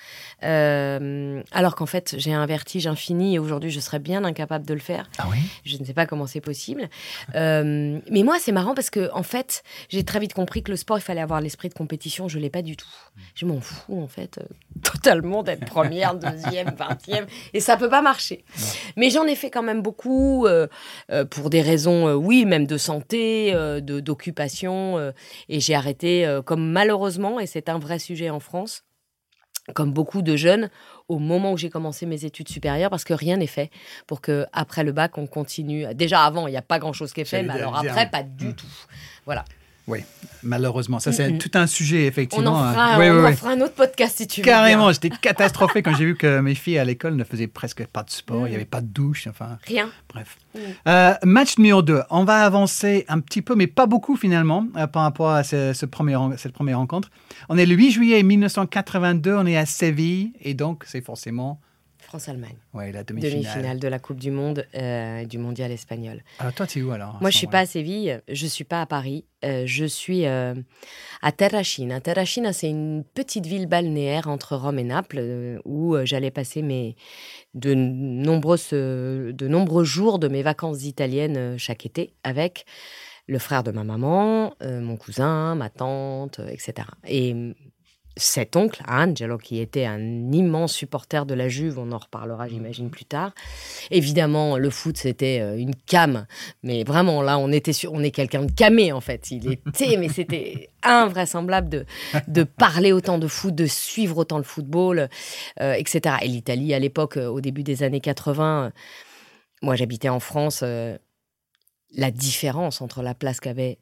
Euh, 0.45 1.43
alors 1.51 1.75
qu'en 1.75 1.87
fait, 1.87 2.15
j'ai 2.19 2.33
un 2.33 2.47
vertige 2.47 2.87
infini 2.87 3.35
et 3.35 3.39
aujourd'hui, 3.39 3.71
je 3.71 3.81
serais 3.81 3.99
bien 3.99 4.25
incapable 4.25 4.67
de 4.67 4.75
le 4.75 4.81
faire. 4.81 5.11
Ah 5.19 5.27
oui? 5.31 5.39
Je 5.65 5.79
ne 5.79 5.85
sais 5.85 5.95
pas 5.95 6.07
comment 6.07 6.27
c'est 6.27 6.41
possible. 6.41 6.89
Euh, 7.35 7.99
mais 8.11 8.23
moi, 8.23 8.37
c'est 8.39 8.53
marrant 8.53 8.75
parce 8.75 8.91
que, 8.91 9.11
en 9.15 9.23
fait, 9.23 9.63
j'ai 9.89 10.05
très 10.05 10.21
vite 10.21 10.35
compris 10.35 10.63
que 10.63 10.71
le 10.71 10.77
sport, 10.77 10.99
il 10.99 11.03
fallait 11.03 11.21
avoir 11.21 11.41
l'esprit 11.41 11.69
de 11.69 11.75
compétition. 11.75 12.29
Je 12.29 12.39
l'ai 12.39 12.51
pas 12.51 12.63
du 12.63 12.77
tout. 12.77 12.87
Je 13.35 13.47
m'en 13.47 13.61
fous, 13.61 14.01
en 14.01 14.07
fait, 14.07 14.39
euh, 14.39 14.45
totalement 14.83 15.43
d'être 15.43 15.65
première, 15.65 16.15
deuxième, 16.15 16.75
vingtième. 16.79 17.27
Et 17.53 17.61
ça 17.61 17.77
peut 17.77 17.89
pas 17.91 18.03
marcher. 18.03 18.45
Mais 18.97 19.11
j'en 19.11 19.25
ai 19.25 19.35
fait 19.35 19.51
quand 19.51 19.63
même 19.63 19.83
beaucoup 19.83 20.47
pour 21.31 21.51
des 21.51 21.63
raisons, 21.63 22.13
oui, 22.15 22.45
même 22.45 22.67
de 22.67 22.77
santé, 22.77 23.55
d'occupation. 23.81 24.99
euh, 24.99 25.13
et 25.49 25.61
j'ai 25.61 25.75
arrêté, 25.75 26.27
euh, 26.27 26.43
comme 26.43 26.71
malheureusement, 26.71 27.41
et 27.41 27.47
c'est 27.47 27.69
un 27.69 27.79
vrai 27.79 27.99
sujet 27.99 28.31
en 28.31 28.41
France, 28.41 28.85
comme 29.75 29.93
beaucoup 29.93 30.23
de 30.23 30.35
jeunes, 30.37 30.71
au 31.09 31.19
moment 31.19 31.53
où 31.53 31.57
j'ai 31.59 31.69
commencé 31.71 32.07
mes 32.07 32.25
études 32.25 32.49
supérieures, 32.49 32.89
parce 32.91 33.05
que 33.05 33.13
rien 33.15 33.37
n'est 33.37 33.47
fait 33.47 33.71
pour 34.07 34.21
que 34.21 34.47
après 34.53 34.83
le 34.85 34.93
bac, 34.93 35.19
on 35.19 35.27
continue. 35.27 35.87
Déjà 35.95 36.25
avant, 36.25 36.47
il 36.47 36.53
n'y 36.53 36.57
a 36.57 36.63
pas 36.63 36.79
grand-chose 36.79 37.13
qui 37.13 37.21
est 37.21 37.25
fait, 37.27 37.43
mais 37.43 37.53
alors 37.61 37.77
après, 37.91 38.11
pas 38.11 38.23
du 38.23 38.47
Mm. 38.49 38.55
tout. 38.55 38.67
Voilà. 39.27 39.45
Oui, 39.89 40.01
malheureusement. 40.43 40.99
Ça, 41.01 41.13
c'est 41.13 41.31
Mm, 41.31 41.35
mm. 41.37 41.39
tout 41.39 41.51
un 41.55 41.67
sujet, 41.67 42.05
On 42.05 42.09
effectivement. 42.09 42.51
en 42.57 42.73
fera, 42.73 42.99
oui, 42.99 43.09
on 43.09 43.15
oui, 43.15 43.21
en 43.25 43.29
oui. 43.31 43.37
fera 43.37 43.51
un 43.53 43.61
autre 43.63 43.73
podcast 43.75 44.19
si 44.19 44.27
tu 44.27 44.43
veux. 44.43 44.45
Carrément, 44.45 44.93
j'étais 44.93 45.09
catastrophé 45.09 45.83
quand 45.83 45.95
j'ai 45.97 46.05
vu 46.05 46.15
que 46.15 46.41
mes 46.41 46.55
filles 46.55 46.79
à 46.79 46.85
l'école 46.85 47.17
ne 47.17 47.25
faisaient 47.25 47.47
presque 47.47 47.87
pas 47.87 48.03
de 48.03 48.11
sport, 48.11 48.41
il 48.43 48.45
Mm. 48.45 48.49
n'y 48.51 48.55
avait 48.57 48.65
pas 48.67 48.83
de 48.83 48.87
douche, 48.87 49.27
enfin, 49.29 49.59
Rien. 49.67 49.89
bref. 50.13 50.37
Mm. 50.55 50.59
Euh, 50.89 51.15
match 51.25 51.57
numéro 51.57 51.81
2, 51.83 52.03
on 52.11 52.25
va 52.25 52.45
avancer 52.45 53.07
un 53.09 53.21
petit 53.21 53.41
peu, 53.41 53.55
mais 53.55 53.67
pas 53.67 53.87
beaucoup 53.87 54.15
finalement, 54.17 54.67
euh, 54.77 54.87
par 54.87 55.03
rapport 55.05 55.31
à 55.31 55.43
ce, 55.43 55.73
ce 55.73 55.87
premier, 55.87 56.17
ren- 56.17 56.37
cette 56.37 56.53
première 56.53 56.77
rencontre. 56.79 57.11
On 57.49 57.57
est 57.57 57.65
le 57.67 57.75
8 57.75 57.91
juillet 57.91 58.23
1982, 58.23 59.35
on 59.35 59.47
est 59.47 59.57
à 59.57 59.65
Séville, 59.67 60.33
et 60.43 60.53
donc 60.55 60.85
c'est 60.87 61.01
forcément 61.05 61.61
France-Allemagne. 62.09 62.57
ouais, 62.73 62.91
la 62.91 63.05
demi-finale. 63.05 63.43
Demi-finale 63.43 63.79
de 63.79 63.87
la 63.87 63.99
Coupe 63.99 64.19
du 64.19 64.31
Monde, 64.31 64.67
euh, 64.75 65.27
du 65.27 65.37
mondial 65.37 65.71
espagnol. 65.71 66.23
Alors 66.39 66.55
toi, 66.55 66.67
tu 66.67 66.79
es 66.79 66.83
où 66.83 66.91
alors 66.91 67.19
Moi, 67.21 67.29
je 67.29 67.37
suis 67.37 67.47
pas 67.47 67.61
à 67.61 67.67
Séville, 67.67 68.23
je 68.29 68.47
suis 68.47 68.65
pas 68.65 68.81
à 68.81 68.87
Paris, 68.87 69.27
euh, 69.45 69.65
je 69.67 69.85
suis 69.85 70.25
euh, 70.25 70.55
à 71.21 71.33
Terracina. 71.33 72.01
Terracina, 72.01 72.55
c'est 72.55 72.71
une 72.71 73.05
petite 73.05 73.45
ville 73.45 73.67
balnéaire 73.67 74.27
entre 74.29 74.57
Rome 74.57 74.79
et 74.79 74.85
Naples 74.85 75.61
où 75.67 75.97
j'allais 76.05 76.31
passer 76.31 76.63
mes 76.63 76.97
de 77.53 77.75
nombreuses 77.75 78.71
de 78.71 79.47
nombreux 79.47 79.85
jours 79.85 80.19
de 80.19 80.29
mes 80.29 80.43
vacances 80.43 80.85
italiennes 80.85 81.59
chaque 81.59 81.85
été 81.85 82.15
avec 82.25 82.65
le 83.27 83.39
frère 83.39 83.63
de 83.63 83.71
ma 83.71 83.85
maman, 83.85 84.55
mon 84.63 84.97
cousin, 84.97 85.55
ma 85.57 85.69
tante, 85.69 86.41
etc. 86.49 86.89
Et 87.07 87.55
cet 88.19 88.57
oncle, 88.57 88.83
Angelo, 88.87 89.39
qui 89.39 89.61
était 89.61 89.87
un 89.87 90.33
immense 90.33 90.75
supporter 90.75 91.25
de 91.25 91.35
la 91.35 91.49
Juve, 91.49 91.79
on 91.79 91.93
en 91.93 91.99
reparlera, 91.99 92.49
j'imagine, 92.49 92.91
plus 92.91 93.05
tard. 93.05 93.33
Évidemment, 93.91 94.59
le 94.59 94.71
foot, 94.71 94.97
c'était 94.99 95.41
euh, 95.41 95.57
une 95.57 95.75
cam, 95.75 96.27
mais 96.63 96.85
vraiment, 96.85 97.23
là, 97.23 97.39
on 97.39 97.51
était 97.51 97.73
sur, 97.73 97.93
on 97.93 98.03
est 98.03 98.11
quelqu'un 98.11 98.45
de 98.45 98.53
camé, 98.53 98.93
en 98.93 99.01
fait. 99.01 99.31
Il 99.31 99.51
était, 99.53 99.97
mais 99.97 100.09
c'était 100.09 100.71
invraisemblable 100.83 101.69
de, 101.69 101.87
de 102.27 102.43
parler 102.43 102.93
autant 102.93 103.19
de 103.19 103.27
foot, 103.27 103.55
de 103.55 103.67
suivre 103.67 104.19
autant 104.19 104.39
le 104.39 104.45
football, 104.45 105.09
euh, 105.61 105.73
etc. 105.73 106.17
Et 106.23 106.29
l'Italie, 106.29 106.75
à 106.75 106.79
l'époque, 106.79 107.17
euh, 107.17 107.29
au 107.29 107.41
début 107.41 107.63
des 107.63 107.83
années 107.83 108.01
80, 108.01 108.67
euh, 108.67 108.71
moi, 109.63 109.77
j'habitais 109.77 110.09
en 110.09 110.21
France, 110.21 110.61
euh, 110.63 110.97
la 111.93 112.11
différence 112.11 112.81
entre 112.81 113.03
la 113.03 113.15
place 113.15 113.41
qu'avait 113.41 113.79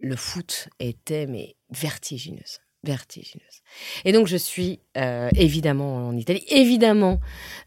le 0.00 0.16
foot 0.16 0.68
était, 0.78 1.26
mais 1.26 1.56
vertigineuse. 1.70 2.60
Vertigineuse. 2.84 3.62
Et 4.04 4.12
donc, 4.12 4.28
je 4.28 4.36
suis 4.36 4.80
euh, 4.96 5.28
évidemment 5.34 6.08
en 6.08 6.16
Italie. 6.16 6.44
Évidemment, 6.48 7.18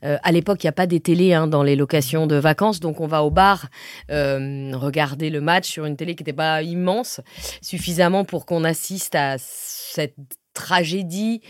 euh, 0.05 0.17
à 0.23 0.31
l'époque, 0.31 0.63
il 0.63 0.67
n'y 0.67 0.69
a 0.69 0.73
pas 0.73 0.87
des 0.87 1.01
télés 1.01 1.33
hein, 1.33 1.47
dans 1.47 1.63
les 1.63 1.75
locations 1.75 2.27
de 2.27 2.37
vacances, 2.37 2.79
donc 2.79 3.01
on 3.01 3.07
va 3.07 3.23
au 3.23 3.29
bar 3.29 3.67
euh, 4.09 4.71
regarder 4.73 5.29
le 5.29 5.41
match 5.41 5.69
sur 5.69 5.85
une 5.85 5.97
télé 5.97 6.15
qui 6.15 6.23
n'était 6.23 6.33
pas 6.33 6.61
immense, 6.63 7.19
suffisamment 7.61 8.23
pour 8.23 8.45
qu'on 8.45 8.63
assiste 8.63 9.15
à 9.15 9.35
cette 9.37 10.15
tragédie 10.53 11.41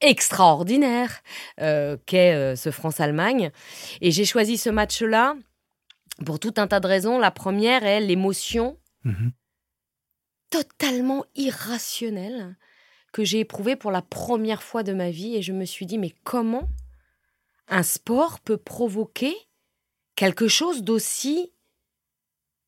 extraordinaire 0.00 1.20
qu'est 2.06 2.54
ce 2.54 2.70
France-Allemagne. 2.70 3.50
Et 4.00 4.12
j'ai 4.12 4.24
choisi 4.24 4.56
ce 4.56 4.70
match-là 4.70 5.34
pour 6.24 6.38
tout 6.38 6.54
un 6.56 6.68
tas 6.68 6.78
de 6.78 6.86
raisons. 6.86 7.18
La 7.18 7.32
première 7.32 7.84
est 7.84 8.00
l'émotion 8.00 8.78
Mhm. 9.04 9.32
totalement 10.50 11.24
irrationnelle 11.34 12.56
que 13.12 13.24
j'ai 13.24 13.40
éprouvée 13.40 13.76
pour 13.76 13.90
la 13.90 14.02
première 14.02 14.62
fois 14.62 14.82
de 14.82 14.92
ma 14.92 15.10
vie 15.10 15.36
et 15.36 15.42
je 15.42 15.52
me 15.52 15.64
suis 15.64 15.86
dit 15.86 15.98
mais 15.98 16.14
comment 16.24 16.68
un 17.68 17.82
sport 17.82 18.40
peut 18.40 18.56
provoquer 18.56 19.34
quelque 20.16 20.48
chose 20.48 20.82
d'aussi 20.82 21.52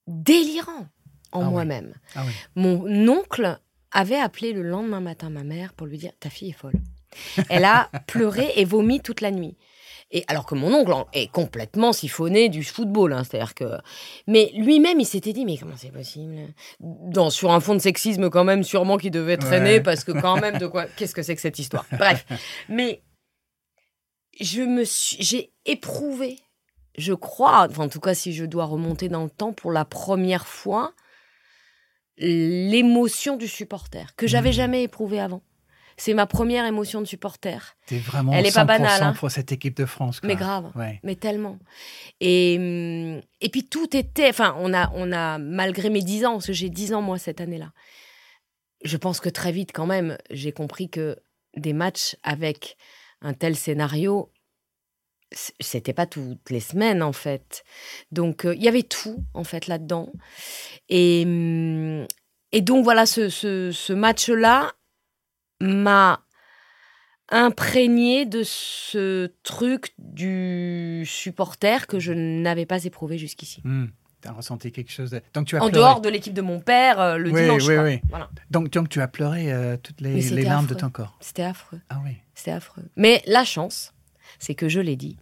délirant 0.06 0.88
en 1.32 1.42
Ah 1.42 1.50
moi-même? 1.50 1.94
Ah. 2.14 2.24
Mon 2.54 3.08
oncle 3.08 3.58
avait 3.92 4.16
appelé 4.16 4.52
le 4.52 4.62
lendemain 4.62 5.00
matin 5.00 5.30
ma 5.30 5.44
mère 5.44 5.72
pour 5.74 5.86
lui 5.86 5.98
dire 5.98 6.12
ta 6.20 6.30
fille 6.30 6.50
est 6.50 6.52
folle. 6.52 6.80
Elle 7.48 7.64
a 7.64 7.90
pleuré 8.06 8.52
et 8.56 8.64
vomi 8.64 9.00
toute 9.00 9.20
la 9.20 9.30
nuit. 9.30 9.56
Et 10.12 10.24
alors 10.26 10.44
que 10.44 10.56
mon 10.56 10.74
oncle 10.74 10.92
est 11.12 11.30
complètement 11.30 11.92
siphonné 11.92 12.48
du 12.48 12.64
football, 12.64 13.12
hein, 13.12 13.22
c'est-à-dire 13.22 13.54
que. 13.54 13.78
Mais 14.26 14.50
lui-même, 14.56 14.98
il 14.98 15.04
s'était 15.06 15.32
dit 15.32 15.44
mais 15.44 15.56
comment 15.56 15.76
c'est 15.76 15.92
possible? 15.92 16.34
Dans 16.80 17.30
sur 17.30 17.52
un 17.52 17.60
fond 17.60 17.74
de 17.74 17.78
sexisme 17.80 18.28
quand 18.28 18.42
même, 18.42 18.64
sûrement 18.64 18.96
qui 18.98 19.10
devait 19.12 19.36
traîner 19.36 19.74
Ouais. 19.74 19.80
parce 19.80 20.02
que 20.02 20.10
quand 20.12 20.40
même 20.40 20.58
de 20.58 20.66
quoi 20.66 20.86
Qu'est-ce 20.96 21.14
que 21.14 21.22
c'est 21.22 21.36
que 21.36 21.40
cette 21.40 21.58
histoire? 21.60 21.86
Bref, 21.92 22.26
mais 22.68 23.02
je 24.40 24.62
me 24.62 24.84
suis, 24.84 25.16
j'ai 25.22 25.52
éprouvé, 25.64 26.38
je 26.98 27.12
crois, 27.12 27.68
enfin 27.70 27.84
en 27.84 27.88
tout 27.88 28.00
cas 28.00 28.14
si 28.14 28.32
je 28.32 28.44
dois 28.44 28.64
remonter 28.64 29.08
dans 29.08 29.22
le 29.22 29.30
temps 29.30 29.52
pour 29.52 29.70
la 29.70 29.84
première 29.84 30.46
fois, 30.46 30.92
l'émotion 32.16 33.36
du 33.36 33.48
supporter 33.48 34.14
que 34.16 34.26
j'avais 34.26 34.50
Mhm. 34.50 34.54
jamais 34.56 34.82
éprouvée 34.82 35.20
avant. 35.20 35.42
C'est 36.00 36.14
ma 36.14 36.24
première 36.24 36.64
émotion 36.64 37.02
de 37.02 37.06
supporter. 37.06 37.76
T'es 37.84 37.98
vraiment 37.98 38.32
Elle 38.32 38.46
est 38.46 38.54
pas 38.54 38.64
100% 38.64 38.66
banale, 38.66 39.02
hein. 39.02 39.12
pour 39.12 39.30
cette 39.30 39.52
équipe 39.52 39.76
de 39.76 39.84
France. 39.84 40.18
quoi. 40.20 40.28
Mais 40.28 40.34
grave. 40.34 40.72
Ouais. 40.74 40.98
Mais 41.02 41.14
tellement. 41.14 41.58
Et, 42.20 42.56
hum, 42.58 43.20
et 43.42 43.50
puis 43.50 43.66
tout 43.66 43.94
était. 43.94 44.30
Enfin, 44.30 44.56
on 44.60 44.72
a, 44.72 44.90
on 44.94 45.12
a, 45.12 45.36
malgré 45.36 45.90
mes 45.90 46.00
10 46.00 46.24
ans, 46.24 46.32
parce 46.32 46.46
que 46.46 46.54
j'ai 46.54 46.70
10 46.70 46.94
ans 46.94 47.02
moi 47.02 47.18
cette 47.18 47.42
année-là, 47.42 47.74
je 48.82 48.96
pense 48.96 49.20
que 49.20 49.28
très 49.28 49.52
vite 49.52 49.72
quand 49.74 49.84
même, 49.84 50.16
j'ai 50.30 50.52
compris 50.52 50.88
que 50.88 51.18
des 51.54 51.74
matchs 51.74 52.16
avec 52.22 52.78
un 53.20 53.34
tel 53.34 53.54
scénario, 53.54 54.32
c'était 55.60 55.92
pas 55.92 56.06
toutes 56.06 56.48
les 56.48 56.60
semaines 56.60 57.02
en 57.02 57.12
fait. 57.12 57.62
Donc 58.10 58.46
euh, 58.46 58.54
il 58.54 58.62
y 58.62 58.68
avait 58.68 58.84
tout 58.84 59.22
en 59.34 59.44
fait 59.44 59.66
là-dedans. 59.66 60.10
Et, 60.88 61.24
hum, 61.26 62.06
et 62.52 62.62
donc 62.62 62.84
voilà, 62.84 63.04
ce, 63.04 63.28
ce, 63.28 63.70
ce 63.70 63.92
match-là 63.92 64.72
m'a 65.60 66.22
imprégné 67.28 68.26
de 68.26 68.42
ce 68.44 69.32
truc 69.42 69.92
du 69.98 71.04
supporter 71.06 71.86
que 71.86 71.98
je 72.00 72.12
n'avais 72.12 72.66
pas 72.66 72.84
éprouvé 72.84 73.18
jusqu'ici. 73.18 73.60
Hmm. 73.64 73.86
T'as 74.20 74.32
ressenti 74.32 74.70
quelque 74.70 74.90
chose 74.92 75.10
de... 75.10 75.22
Donc 75.32 75.46
tu 75.46 75.56
as 75.56 75.62
En 75.62 75.70
pleuré. 75.70 75.72
dehors 75.82 76.00
de 76.02 76.08
l'équipe 76.10 76.34
de 76.34 76.42
mon 76.42 76.60
père, 76.60 77.00
euh, 77.00 77.16
le 77.16 77.30
Oui, 77.30 77.40
dimanche. 77.42 77.66
oui, 77.66 77.76
oui. 77.78 78.00
Voilà. 78.10 78.28
Donc, 78.50 78.70
donc 78.70 78.88
tu 78.90 79.00
as 79.00 79.08
pleuré 79.08 79.50
euh, 79.52 79.76
toutes 79.82 80.00
les, 80.02 80.20
larmes 80.42 80.66
de 80.66 80.74
ton 80.74 80.90
corps. 80.90 81.16
C'était 81.20 81.44
affreux. 81.44 81.80
Ah 81.88 82.00
oui. 82.04 82.16
C'était 82.34 82.50
affreux. 82.50 82.82
Mais 82.96 83.22
la 83.26 83.44
chance, 83.44 83.94
c'est 84.38 84.54
que 84.54 84.68
je 84.68 84.80
l'ai 84.80 84.96
dit, 84.96 85.16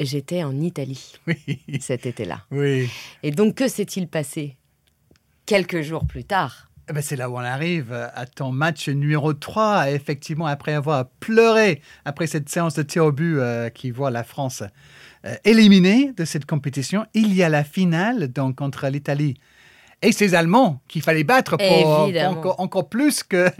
j'étais 0.00 0.42
en 0.42 0.58
Italie 0.58 1.16
Oui. 1.26 1.60
cet 1.80 2.06
été-là. 2.06 2.44
oui. 2.50 2.88
Et 3.22 3.30
donc, 3.30 3.56
que 3.56 3.68
s'est-il 3.68 4.08
passé 4.08 4.56
quelques 5.44 5.82
jours 5.82 6.06
plus 6.06 6.24
tard? 6.24 6.70
Eh 6.88 6.92
ben, 6.92 7.02
c'est 7.02 7.16
là 7.16 7.30
où 7.30 7.36
on 7.36 7.38
arrive 7.38 7.92
euh, 7.92 8.08
à 8.14 8.26
ton 8.26 8.52
match 8.52 8.88
numéro 8.88 9.32
3. 9.32 9.90
Effectivement, 9.90 10.46
après 10.46 10.74
avoir 10.74 11.08
pleuré 11.20 11.80
après 12.04 12.26
cette 12.26 12.48
séance 12.48 12.74
de 12.74 12.82
tir 12.82 13.06
au 13.06 13.12
but 13.12 13.38
euh, 13.38 13.70
qui 13.70 13.90
voit 13.90 14.10
la 14.10 14.22
France 14.22 14.62
euh, 15.24 15.34
éliminée 15.44 16.12
de 16.12 16.24
cette 16.26 16.44
compétition, 16.44 17.06
il 17.14 17.34
y 17.34 17.42
a 17.42 17.48
la 17.48 17.64
finale 17.64 18.28
donc 18.28 18.56
contre 18.56 18.86
l'Italie 18.88 19.38
et 20.02 20.12
ses 20.12 20.34
Allemands 20.34 20.82
qu'il 20.86 21.00
fallait 21.00 21.24
battre 21.24 21.56
pour, 21.56 21.88
encore, 22.28 22.60
encore 22.60 22.88
plus 22.90 23.22
que, 23.22 23.50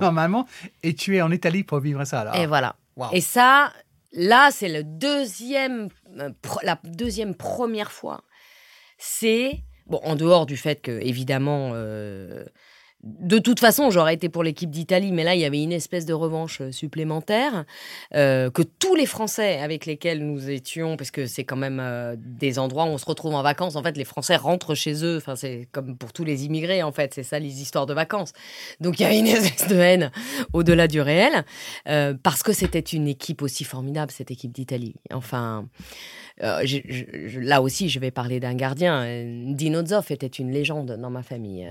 normalement. 0.00 0.48
Et 0.82 0.94
tu 0.94 1.16
es 1.16 1.22
en 1.22 1.30
Italie 1.30 1.62
pour 1.62 1.78
vivre 1.78 2.04
ça. 2.04 2.22
Alors. 2.22 2.34
Et 2.34 2.46
voilà. 2.46 2.74
Wow. 2.96 3.10
Et 3.12 3.20
ça, 3.20 3.72
là, 4.12 4.50
c'est 4.50 4.68
le 4.68 4.82
deuxième, 4.82 5.88
la 6.64 6.80
deuxième 6.82 7.36
première 7.36 7.92
fois. 7.92 8.22
C'est 8.98 9.62
Bon, 9.86 10.00
en 10.02 10.16
dehors 10.16 10.46
du 10.46 10.56
fait 10.56 10.80
que, 10.82 10.90
évidemment, 10.90 11.72
de 13.06 13.38
toute 13.38 13.60
façon, 13.60 13.90
j'aurais 13.90 14.14
été 14.14 14.28
pour 14.28 14.42
l'équipe 14.42 14.70
d'Italie, 14.70 15.12
mais 15.12 15.22
là, 15.22 15.34
il 15.34 15.40
y 15.40 15.44
avait 15.44 15.62
une 15.62 15.72
espèce 15.72 16.06
de 16.06 16.12
revanche 16.12 16.60
euh, 16.60 16.72
supplémentaire 16.72 17.64
euh, 18.14 18.50
que 18.50 18.62
tous 18.62 18.94
les 18.94 19.06
Français 19.06 19.60
avec 19.60 19.86
lesquels 19.86 20.26
nous 20.26 20.50
étions, 20.50 20.96
parce 20.96 21.12
que 21.12 21.26
c'est 21.26 21.44
quand 21.44 21.56
même 21.56 21.78
euh, 21.80 22.16
des 22.18 22.58
endroits 22.58 22.84
où 22.84 22.88
on 22.88 22.98
se 22.98 23.04
retrouve 23.04 23.34
en 23.34 23.42
vacances. 23.42 23.76
En 23.76 23.82
fait, 23.82 23.96
les 23.96 24.04
Français 24.04 24.36
rentrent 24.36 24.74
chez 24.74 25.04
eux. 25.04 25.18
Enfin, 25.18 25.36
c'est 25.36 25.68
comme 25.70 25.96
pour 25.96 26.12
tous 26.12 26.24
les 26.24 26.46
immigrés, 26.46 26.82
en 26.82 26.92
fait. 26.92 27.14
C'est 27.14 27.22
ça 27.22 27.38
les 27.38 27.62
histoires 27.62 27.86
de 27.86 27.94
vacances. 27.94 28.32
Donc, 28.80 28.98
il 28.98 29.04
y 29.04 29.06
a 29.06 29.14
une 29.14 29.26
espèce 29.28 29.68
de 29.68 29.76
haine 29.76 30.10
au-delà 30.52 30.88
du 30.88 31.00
réel, 31.00 31.44
parce 32.22 32.42
que 32.42 32.52
c'était 32.52 32.80
une 32.80 33.08
équipe 33.08 33.42
aussi 33.42 33.64
formidable, 33.64 34.10
cette 34.10 34.30
équipe 34.30 34.52
d'Italie. 34.52 34.94
Enfin. 35.12 35.66
Là 36.38 37.62
aussi, 37.62 37.88
je 37.88 37.98
vais 37.98 38.10
parler 38.10 38.40
d'un 38.40 38.52
gardien. 38.54 39.06
Dino 39.54 39.86
Zoff 39.86 40.10
était 40.10 40.26
une 40.26 40.52
légende 40.52 40.98
dans 41.00 41.08
ma 41.08 41.22
famille. 41.22 41.66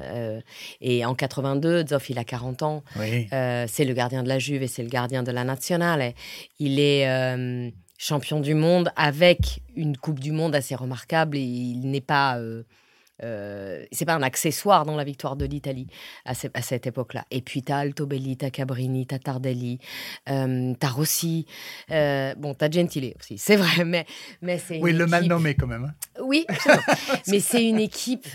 Et 0.81 1.05
en 1.05 1.13
82, 1.27 1.87
Zoff, 1.87 2.09
il 2.09 2.17
a 2.17 2.23
40 2.23 2.63
ans. 2.63 2.83
Euh, 2.97 3.65
c'est 3.67 3.85
le 3.85 3.93
gardien 3.93 4.23
de 4.23 4.29
la 4.29 4.39
Juve 4.39 4.63
et 4.63 4.67
c'est 4.67 4.83
le 4.83 4.89
gardien 4.89 5.23
de 5.23 5.31
la 5.31 5.43
Nationale. 5.43 6.13
Il 6.59 6.79
est 6.79 7.73
champion 7.97 8.39
du 8.39 8.53
monde 8.53 8.91
avec 8.95 9.61
une 9.75 9.97
Coupe 9.97 10.19
du 10.19 10.31
Monde 10.31 10.53
assez 10.53 10.75
remarquable 10.75 11.37
et 11.37 11.41
il 11.41 11.89
n'est 11.89 12.01
pas 12.01 12.37
euh, 13.23 13.85
c'est 13.91 14.05
pas 14.05 14.15
un 14.15 14.21
accessoire 14.21 14.85
dans 14.85 14.97
la 14.97 15.05
victoire 15.05 15.37
de 15.37 15.45
l'Italie 15.45 15.87
à, 16.25 16.33
cette 16.33 16.87
époque-là. 16.87 17.25
Et 17.31 17.41
puis 17.41 17.61
t'as 17.61 17.77
Altobelli, 17.77 18.35
t'as 18.35 18.49
Cabrini, 18.49 19.07
t'as 19.07 19.19
Tardelli, 19.19 19.79
euh, 20.29 20.73
t'as 20.77 20.89
Rossi, 20.89 21.45
euh, 21.91 22.35
bon 22.35 22.53
t'as 22.53 22.69
Gentile 22.69 23.13
aussi, 23.19 23.37
c'est 23.37 23.55
vrai, 23.55 23.85
mais 23.85 24.05
mais 24.41 24.57
c'est 24.57 24.79
oui 24.81 24.91
le 24.91 25.07
mal 25.07 25.25
nommé 25.27 25.55
quand 25.55 25.67
même. 25.67 25.85
Hein. 25.85 26.21
Oui, 26.21 26.45
mais 27.27 27.39
c'est 27.39 27.65
une 27.65 27.79
équipe 27.79 28.27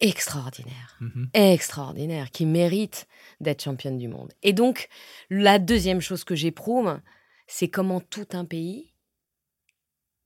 extraordinaire, 0.00 0.96
mhm. 1.00 1.30
extraordinaire, 1.34 2.30
qui 2.30 2.46
mérite 2.46 3.06
d'être 3.40 3.62
championne 3.62 3.98
du 3.98 4.08
monde. 4.08 4.32
Et 4.42 4.52
donc 4.52 4.88
la 5.30 5.58
deuxième 5.58 6.00
chose 6.00 6.24
que 6.24 6.34
j'éprouve, 6.34 7.00
c'est 7.46 7.68
comment 7.68 8.00
tout 8.00 8.28
un 8.32 8.44
pays 8.44 8.92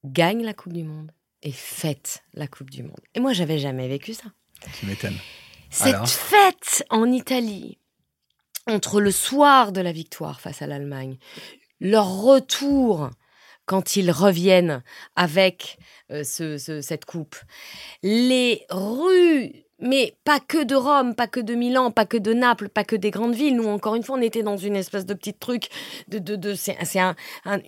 gagne 0.05 0.43
la 0.43 0.55
Coupe 0.55 0.73
du 0.73 0.85
Monde 0.85 1.12
et 1.43 1.52
fête 1.52 2.25
la 2.35 2.47
Coupe 2.47 2.71
du 2.71 2.83
Monde. 2.83 3.00
Et 3.14 3.21
moi, 3.21 3.33
j'avais 3.33 3.59
jamais 3.59 3.88
vécu 3.88 4.14
ça. 4.14 4.33
Tu 4.79 4.87
m'étonnes. 4.87 5.19
Cette 5.71 6.07
fête 6.07 6.85
en 6.91 7.11
Italie, 7.11 7.79
entre 8.67 9.00
le 9.00 9.11
soir 9.11 9.73
de 9.73 9.81
la 9.81 9.93
victoire 9.93 10.41
face 10.41 10.61
à 10.61 10.67
l'Allemagne, 10.67 11.17
leur 11.81 12.21
retour 12.21 13.11
quand 13.66 13.97
ils 13.97 14.11
reviennent 14.11 14.83
avec 15.16 15.78
euh, 16.11 16.25
cette 16.25 17.04
coupe, 17.04 17.37
les 18.02 18.66
rues 18.71 19.64
mais 19.83 20.16
pas 20.25 20.38
que 20.38 20.62
de 20.62 20.76
Rome, 20.76 21.14
pas 21.14 21.26
que 21.26 21.40
de 21.40 21.54
Milan, 21.54 21.90
pas 21.90 22.07
que 22.07 22.16
de 22.16 22.33
Naples, 22.33 22.69
pas 22.69 22.85
que 22.85 22.97
des 22.97 23.11
grandes 23.11 23.35
villes. 23.35 23.57
Nous, 23.57 23.66
encore 23.66 23.97
une 23.97 24.04
fois, 24.04 24.16
on 24.16 24.23
était 24.23 24.45
dans 24.45 24.57
une 24.57 24.76
espèce 24.76 25.04
de 25.04 25.12
petit 25.12 25.35
truc, 25.35 25.69
de 26.07 26.54
c'est 26.54 26.76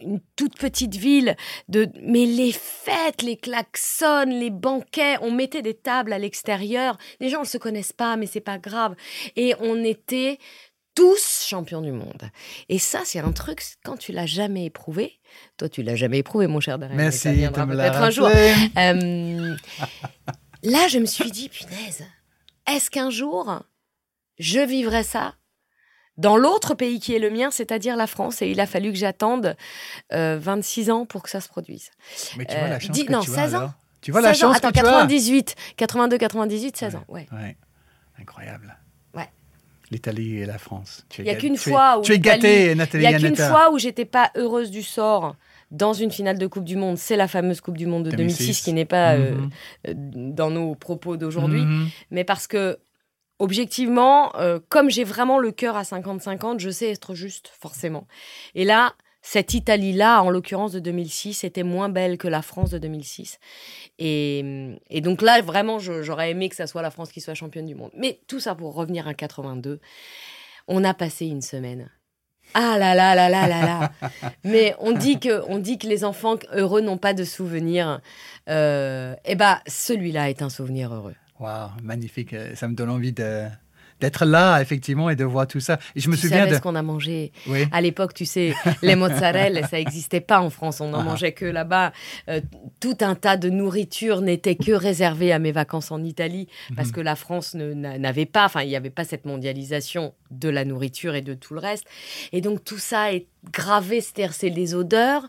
une 0.01 0.21
toute 0.37 0.57
petite 0.57 0.95
ville. 0.95 1.37
De, 1.69 1.89
mais 2.01 2.25
les 2.25 2.53
fêtes, 2.53 3.23
les 3.23 3.37
klaxons, 3.37 4.27
les 4.29 4.51
banquets, 4.51 5.17
on 5.23 5.33
mettait 5.33 5.63
des 5.63 5.75
tables 5.75 6.13
à 6.13 6.19
l'extérieur. 6.19 6.97
Les 7.19 7.29
gens 7.29 7.41
ne 7.41 7.47
se 7.47 7.59
connaissent 7.59 7.93
pas, 7.93 8.17
mais 8.17 8.27
c'est 8.27 8.41
pas 8.41 8.59
grave. 8.59 8.95
Et 9.35 9.55
on 9.59 9.83
était 9.83 10.39
tous 10.95 11.45
champions 11.49 11.83
du 11.83 11.93
monde. 11.93 12.31
Et 12.69 12.79
ça, 12.79 13.01
c'est 13.05 13.19
un 13.19 13.33
truc, 13.33 13.63
quand 13.85 13.97
tu 13.97 14.13
l'as 14.13 14.27
jamais 14.27 14.67
éprouvé, 14.67 15.21
toi, 15.57 15.69
tu 15.69 15.83
l'as 15.83 15.97
jamais 15.97 16.19
éprouvé, 16.19 16.47
mon 16.47 16.61
cher 16.61 16.79
Darren. 16.79 16.95
Merci, 16.95 17.19
ça 17.19 17.33
viendra 17.33 17.67
peut-être 17.67 18.03
un 18.03 18.11
jour. 18.11 18.29
Euh, 18.29 19.57
Là, 20.65 20.89
je 20.89 20.99
me 20.99 21.05
suis 21.05 21.31
dit, 21.31 21.51
punaise, 21.51 22.05
est-ce 22.67 22.91
qu'un 22.91 23.11
jour, 23.11 23.63
je 24.39 24.61
vivrai 24.61 25.03
ça 25.03 25.35
dans 26.17 26.37
l'autre 26.37 26.75
pays 26.75 27.01
qui 27.01 27.15
est 27.15 27.19
le 27.19 27.31
mien, 27.31 27.51
c'est-à-dire 27.51 27.97
la 27.97 28.07
France, 28.07 28.41
et 28.41 28.49
il 28.49 28.61
a 28.61 28.67
fallu 28.67 28.91
que 28.93 28.99
j'attende 28.99 29.57
26 30.11 30.89
euh, 30.89 30.93
ans 30.93 31.07
pour 31.07 31.23
que 31.23 31.29
ça 31.29 31.41
se 31.41 31.49
produise. 31.49 31.91
Mais 32.39 32.47
tu 32.47 32.57
vois 32.57 32.69
la 32.69 32.77
euh, 32.77 32.81
chance 32.81 33.03
que 33.03 33.13
non, 33.13 33.21
tu 33.21 33.31
16 33.31 33.55
ans. 33.57 33.75
Tu 34.01 34.11
vois 34.11 34.21
la 34.21 34.33
chance 34.33 34.57
Attends, 34.57 34.69
que 34.69 34.75
98, 34.75 35.55
82, 35.77 36.19
98, 36.19 36.77
16 36.77 36.97
ans, 36.97 37.05
ouais. 37.09 37.27
ouais. 37.33 37.57
Incroyable. 38.19 38.79
L'Italie 39.95 40.39
et 40.39 40.47
la 40.47 40.59
France. 40.59 41.07
Il 41.19 41.25
n'y 41.25 41.31
a 41.31 41.37
qu'une 41.37 41.57
fois 41.57 41.99
où 41.99 42.03
tu 42.03 42.13
es 42.13 42.19
gâtée, 42.19 42.75
Nathalie. 42.75 43.05
Il 43.05 43.09
n'y 43.09 43.15
a 43.15 43.19
qu'une 43.19 43.37
fois 43.37 43.71
où 43.73 43.79
j'étais 43.79 44.05
pas 44.05 44.33
heureuse 44.35 44.73
du 44.73 44.83
sort 44.83 45.37
dans 45.71 45.93
une 45.93 46.11
finale 46.11 46.37
de 46.37 46.47
Coupe 46.49 46.65
du 46.65 46.75
Monde. 46.75 46.99
C'est 46.99 47.17
la 47.17 47.29
fameuse 47.29 47.61
Coupe 47.61 47.77
du 47.77 47.87
Monde 47.87 48.05
de 48.05 48.11
2006, 48.11 48.63
qui 48.63 48.73
n'est 48.73 48.85
pas 48.85 49.15
euh, 49.15 49.35
mhm. 49.35 49.51
euh, 49.89 49.93
dans 49.97 50.51
nos 50.51 50.75
propos 50.75 51.17
d'aujourd'hui, 51.17 51.63
mhm. 51.63 51.89
mais 52.11 52.25
parce 52.25 52.49
que 52.49 52.79
objectivement, 53.39 54.35
euh, 54.37 54.59
comme 54.69 54.91
j'ai 54.91 55.05
vraiment 55.05 55.39
le 55.39 55.53
cœur 55.53 55.77
à 55.77 55.83
50-50, 55.83 56.59
je 56.59 56.71
sais 56.71 56.91
être 56.91 57.15
juste, 57.15 57.53
forcément. 57.61 58.07
Et 58.55 58.65
là, 58.65 58.95
cette 59.27 59.55
Italie-là, 59.55 60.23
en 60.23 60.29
l'occurrence 60.29 60.73
de 60.73 60.81
2006, 60.81 61.45
était 61.45 61.63
moins 61.63 61.89
belle 61.89 62.19
que 62.19 62.29
la 62.29 62.43
France 62.43 62.69
de 62.69 62.77
2006. 62.77 63.39
Et, 63.99 64.77
et 64.91 65.01
donc 65.01 65.23
là, 65.23 65.41
vraiment, 65.41 65.79
j'aurais 65.79 66.31
aimé 66.31 66.51
que 66.51 66.55
ça 66.55 66.67
soit 66.67 66.83
la 66.83 66.91
France 66.91 67.11
qui 67.11 67.23
soit 67.23 67.33
championne 67.33 67.65
du 67.65 67.75
monde. 67.75 67.91
Mais 67.97 68.21
tout 68.29 68.39
ça 68.39 68.55
pour 68.55 68.75
revenir 68.75 69.09
à 69.09 69.15
82. 69.15 69.81
On 70.69 70.85
a 70.85 70.93
passé 70.93 71.27
une 71.27 71.41
semaine 71.41 71.91
ah 72.53 72.77
là 72.79 72.95
là 72.95 73.15
là 73.15 73.31
là 73.31 73.49
là 73.49 73.65
là. 73.65 73.93
Mais 74.45 74.77
on 74.79 74.93
dit 74.93 75.19
que 75.19 75.43
on 75.49 75.59
dit 75.59 75.79
que 75.79 75.87
les 75.87 76.05
enfants 76.05 76.37
heureux 76.53 76.83
n'ont 76.83 76.99
pas 76.99 77.15
de 77.15 77.25
souvenirs. 77.25 78.01
Euh, 78.51 79.17
eh 79.25 79.35
ben 79.35 79.59
celui-là 79.67 80.29
est 80.29 80.43
un 80.43 80.51
souvenir 80.51 80.93
heureux. 80.93 81.15
Waouh, 81.41 81.71
magnifique. 81.83 82.37
Ça 82.55 82.69
me 82.69 82.75
donne 82.75 82.91
envie 82.91 83.13
de 83.13 83.47
d'être 84.05 84.27
là, 84.27 84.61
effectivement, 84.61 85.09
et 85.09 85.17
de 85.17 85.25
voir 85.25 85.47
tout 85.47 85.61
ça. 85.61 85.79
Et 85.97 86.01
je 86.01 86.11
me 86.11 86.17
souviens 86.17 86.47
de 86.47 86.55
ce 86.55 86.61
qu'on 86.61 86.75
a 86.75 86.83
mangé. 86.83 87.33
À 87.73 87.81
l'époque, 87.81 88.13
tu 88.15 88.27
sais, 88.27 88.55
les 88.83 88.97
mozzarella, 88.97 89.67
ça 89.67 89.79
n'existait 89.79 90.21
pas 90.21 90.41
en 90.41 90.51
France. 90.51 90.81
On 90.81 90.89
n'en 90.89 91.01
ah. 91.01 91.05
mangeait 91.05 91.33
que 91.33 91.47
là-bas. 91.47 91.93
Euh, 92.29 92.41
tout 92.81 92.99
un 93.01 93.15
tas 93.15 93.37
de 93.37 93.49
nourriture 93.49 94.21
n'était 94.21 94.57
que 94.57 94.73
réservé 94.73 95.33
à 95.33 95.39
mes 95.39 95.53
vacances 95.53 95.91
en 95.91 96.03
Italie 96.03 96.49
parce 96.77 96.89
mhm. 96.89 96.95
que 96.95 97.01
la 97.01 97.17
France 97.17 97.55
n'avait 97.55 98.27
pas, 98.27 98.45
enfin, 98.45 98.63
il 98.63 98.69
n'y 98.69 98.77
avait 98.77 98.91
pas 98.91 99.05
cette 99.05 99.25
mondialisation 99.25 100.15
de 100.31 100.49
la 100.49 100.65
nourriture 100.65 101.15
et 101.15 101.23
de 101.23 101.35
tout 101.35 101.55
le 101.55 101.61
reste. 101.61 101.85
Et 102.33 102.41
donc, 102.41 102.63
tout 102.65 102.79
ça 102.79 103.13
est 103.13 103.27
gravé, 103.53 104.01
c'est-à-dire 104.01 104.55
des 104.55 104.75
odeurs 104.75 105.29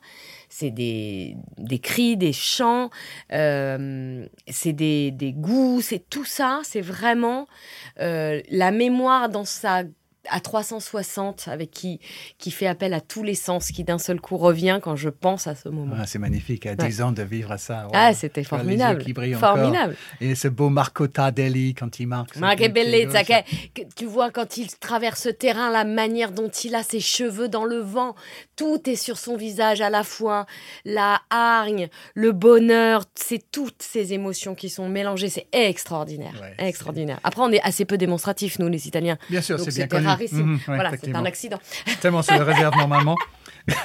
c'est 0.58 0.72
des, 0.72 1.36
cris, 1.84 2.16
des 2.16 2.32
chants, 2.32 2.90
euh, 3.34 4.26
c'est 4.48 4.72
des, 4.72 5.12
des, 5.12 5.34
goûts, 5.34 5.82
c'est 5.82 6.10
tout 6.10 6.24
ça, 6.24 6.62
c'est 6.64 6.80
vraiment 6.80 7.46
euh, 8.00 8.42
la 8.50 8.72
mémoire 8.72 9.28
dans 9.28 9.44
sa 9.44 9.84
à 10.30 10.40
360 10.40 11.48
avec 11.48 11.72
qui 11.72 12.00
qui 12.38 12.52
fait 12.52 12.68
appel 12.68 12.94
à 12.94 13.02
tous 13.02 13.24
les 13.24 13.36
sens 13.36 13.72
qui 13.72 13.84
d'un 13.84 13.98
seul 13.98 14.20
coup 14.20 14.38
revient 14.38 14.80
quand 14.82 14.96
je 14.96 15.10
pense 15.10 15.48
à 15.48 15.56
ce 15.56 15.70
moment. 15.70 15.96
Ah, 16.00 16.06
c'est 16.06 16.20
magnifique, 16.20 16.66
à 16.66 16.76
10 16.76 17.02
ans 17.02 17.12
de 17.12 17.24
vivre 17.24 17.52
à 17.52 17.58
ça. 17.58 17.88
Ah, 17.94 18.14
c'était 18.14 18.44
formidable. 18.44 19.04
formidable. 19.38 19.96
Et 20.22 20.36
ce 20.36 20.48
beau 20.48 20.70
Marco 20.70 21.08
Tardelli 21.08 21.74
quand 21.74 22.00
il 22.00 22.08
marque. 22.08 22.36
Ma 22.38 22.56
che 22.56 22.70
bellezza, 22.70 23.22
tu 23.96 24.06
vois 24.06 24.32
quand 24.32 24.58
il 24.58 24.68
traverse 24.78 25.24
ce 25.24 25.30
terrain, 25.30 25.72
la 25.72 25.86
manière 25.86 26.32
dont 26.32 26.50
il 26.50 26.76
a 26.76 26.84
ses 26.84 27.00
cheveux 27.00 27.50
dans 27.50 27.66
le 27.66 27.80
vent, 27.80 28.16
tout 28.56 28.90
est 28.90 28.96
sur 28.96 29.18
son 29.18 29.36
visage 29.36 29.82
à 29.82 29.90
la 29.90 30.04
fois, 30.04 30.46
la 30.84 31.22
hargne, 31.30 31.90
le 32.14 32.32
bonheur, 32.32 33.06
c'est 33.16 33.44
toutes 33.52 33.82
ces 33.82 34.14
émotions 34.14 34.56
qui 34.56 34.70
sont 34.70 34.88
mélangées, 34.90 35.30
c'est 35.30 35.48
extraordinaire, 35.52 36.36
extraordinaire. 36.58 37.20
Après 37.24 37.42
on 37.42 37.52
est 37.52 37.62
assez 37.62 37.86
peu 37.86 37.98
démonstratifs 37.98 38.60
nous 38.60 38.70
les 38.70 38.88
Italiens. 38.88 39.18
Bien 39.30 39.42
sûr, 39.42 39.60
c'est 39.60 39.74
bien 39.74 39.88
connu. 39.88 40.08
Mhm, 40.18 40.60
voilà, 40.66 40.92
c'est 41.02 41.16
un 41.16 41.26
accident. 41.26 41.60
Tellement 42.02 42.22
se 42.22 42.34
le 42.34 42.44
réserve 42.44 42.76
normalement. 42.78 43.16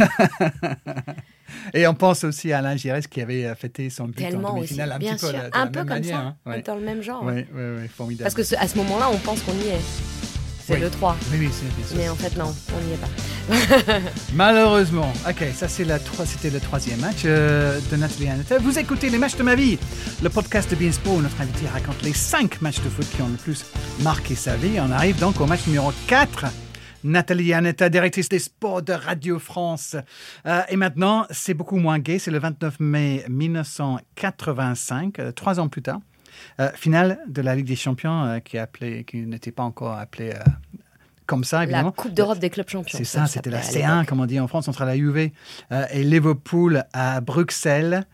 Et 1.74 1.86
on 1.86 1.94
pense 1.94 2.24
aussi 2.24 2.52
à 2.52 2.58
Alain 2.58 2.76
Giresse 2.76 3.06
qui 3.06 3.20
avait 3.20 3.46
euh, 3.46 3.54
fêté 3.54 3.90
son 3.90 4.08
but 4.08 4.24
en 4.34 4.54
demi-finale 4.54 4.92
un 4.92 4.98
petit 4.98 5.14
peu, 5.16 5.32
un 5.52 5.66
peu 5.66 5.80
comme 5.80 5.88
manière, 5.88 6.18
ça, 6.18 6.36
hein. 6.46 6.60
dans 6.64 6.74
le 6.74 6.82
même 6.82 7.02
genre. 7.02 7.24
Oui, 7.24 7.46
oui, 7.52 7.62
oui, 7.78 7.88
formidable. 7.88 8.30
Parce 8.30 8.34
que 8.34 8.56
à 8.56 8.68
ce 8.68 8.76
moment-là, 8.78 9.08
on 9.12 9.18
pense 9.18 9.42
qu'on 9.42 9.54
y 9.54 9.68
est. 9.68 10.19
C'est 10.70 10.78
le 10.78 10.90
3. 10.90 11.16
Oui, 11.32 11.38
oui, 11.40 11.50
c'est 11.50 11.96
Mais 11.96 12.08
en 12.08 12.14
fait, 12.14 12.36
non, 12.36 12.54
on 12.76 12.80
n'y 12.86 12.92
est 12.92 12.96
pas. 12.96 14.10
Malheureusement. 14.34 15.12
Ok, 15.28 15.44
ça 15.52 15.66
c'est 15.66 15.84
la 15.84 15.98
c'était 16.24 16.50
le 16.50 16.60
troisième 16.60 17.00
match 17.00 17.22
euh, 17.24 17.80
de 17.90 17.96
Nathalie 17.96 18.28
Annette. 18.28 18.54
Vous 18.60 18.78
écoutez 18.78 19.10
les 19.10 19.18
matchs 19.18 19.34
de 19.34 19.42
ma 19.42 19.56
vie, 19.56 19.78
le 20.22 20.28
podcast 20.28 20.70
de 20.70 20.76
Beansport 20.76 21.14
où 21.14 21.20
notre 21.20 21.40
invité 21.40 21.66
raconte 21.66 22.00
les 22.02 22.12
cinq 22.12 22.62
matchs 22.62 22.80
de 22.82 22.88
foot 22.88 23.04
qui 23.10 23.20
ont 23.20 23.28
le 23.28 23.36
plus 23.36 23.64
marqué 24.02 24.36
sa 24.36 24.54
vie. 24.54 24.78
On 24.78 24.92
arrive 24.92 25.18
donc 25.18 25.40
au 25.40 25.46
match 25.46 25.66
numéro 25.66 25.92
4. 26.06 26.46
Nathalie 27.02 27.52
Annetta, 27.52 27.88
directrice 27.88 28.28
des 28.28 28.38
sports 28.38 28.82
de 28.82 28.92
Radio 28.92 29.40
France. 29.40 29.96
Euh, 30.46 30.62
et 30.68 30.76
maintenant, 30.76 31.26
c'est 31.30 31.54
beaucoup 31.54 31.78
moins 31.78 31.98
gai. 31.98 32.20
C'est 32.20 32.30
le 32.30 32.38
29 32.38 32.78
mai 32.78 33.24
1985, 33.28 35.18
euh, 35.18 35.32
trois 35.32 35.58
ans 35.58 35.68
plus 35.68 35.82
tard. 35.82 35.98
Euh, 36.60 36.70
finale 36.74 37.18
de 37.26 37.42
la 37.42 37.54
Ligue 37.54 37.66
des 37.66 37.76
Champions 37.76 38.24
euh, 38.24 38.38
qui, 38.40 38.58
qui 39.04 39.16
n'était 39.26 39.52
pas 39.52 39.62
encore 39.62 39.96
appelée 39.96 40.30
euh, 40.30 40.50
comme 41.26 41.44
ça, 41.44 41.62
évidemment. 41.62 41.94
La 41.96 42.02
Coupe 42.02 42.14
d'Europe 42.14 42.38
des 42.38 42.50
clubs 42.50 42.68
champions. 42.68 42.98
C'est 42.98 43.04
ça, 43.04 43.26
c'était 43.26 43.50
la 43.50 43.60
C1, 43.60 44.04
comme 44.04 44.20
on 44.20 44.26
dit 44.26 44.40
en 44.40 44.48
France, 44.48 44.68
entre 44.68 44.84
la 44.84 44.96
Juve 44.96 45.16
et 45.16 45.32
Liverpool 45.94 46.84
à 46.92 47.20
Bruxelles. 47.20 48.06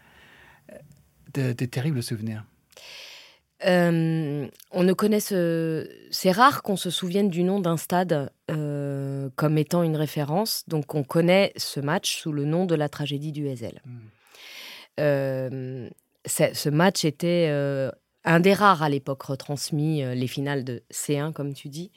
De, 1.35 1.53
terribles 1.53 2.03
souvenirs. 2.03 2.45
Euh, 3.67 4.47
on 4.71 4.83
ne 4.83 4.93
connaît 4.93 5.21
ce... 5.21 5.87
C'est 6.11 6.31
rare 6.31 6.63
qu'on 6.63 6.77
se 6.77 6.89
souvienne 6.91 7.29
du 7.29 7.43
nom 7.43 7.61
d'un 7.61 7.77
stade 7.77 8.31
euh, 8.51 9.29
comme 9.37 9.59
étant 9.59 9.83
une 9.83 9.97
référence. 9.97 10.65
Donc, 10.69 10.95
on 10.95 11.05
connaît 11.05 11.53
ce 11.57 11.81
match 11.81 12.17
sous 12.21 12.33
le 12.33 12.45
nom 12.45 12.65
de 12.65 12.75
la 12.75 12.89
tragédie 12.89 13.33
du 13.33 13.49
Hazel. 13.49 13.81
Mm. 13.85 13.99
Euh, 15.01 15.89
c'est- 16.25 16.55
ce 16.55 16.71
match 16.71 17.05
était 17.05 17.51
un 18.27 18.41
des 18.41 18.53
rares 18.53 18.83
à 18.83 18.89
l'époque 18.89 19.23
retransmis, 19.23 20.03
euh, 20.03 20.15
les 20.15 20.27
finales 20.27 20.65
de 20.65 20.83
C1, 20.93 21.33
comme 21.33 21.55
tu 21.55 21.69
dis, 21.69 21.93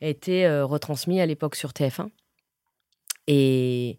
étaient 0.00 0.44
euh, 0.44 0.66
retransmis 0.66 1.20
à 1.20 1.26
l'époque 1.26 1.54
sur 1.54 1.70
TF1. 1.70 2.10
Et 3.28 3.98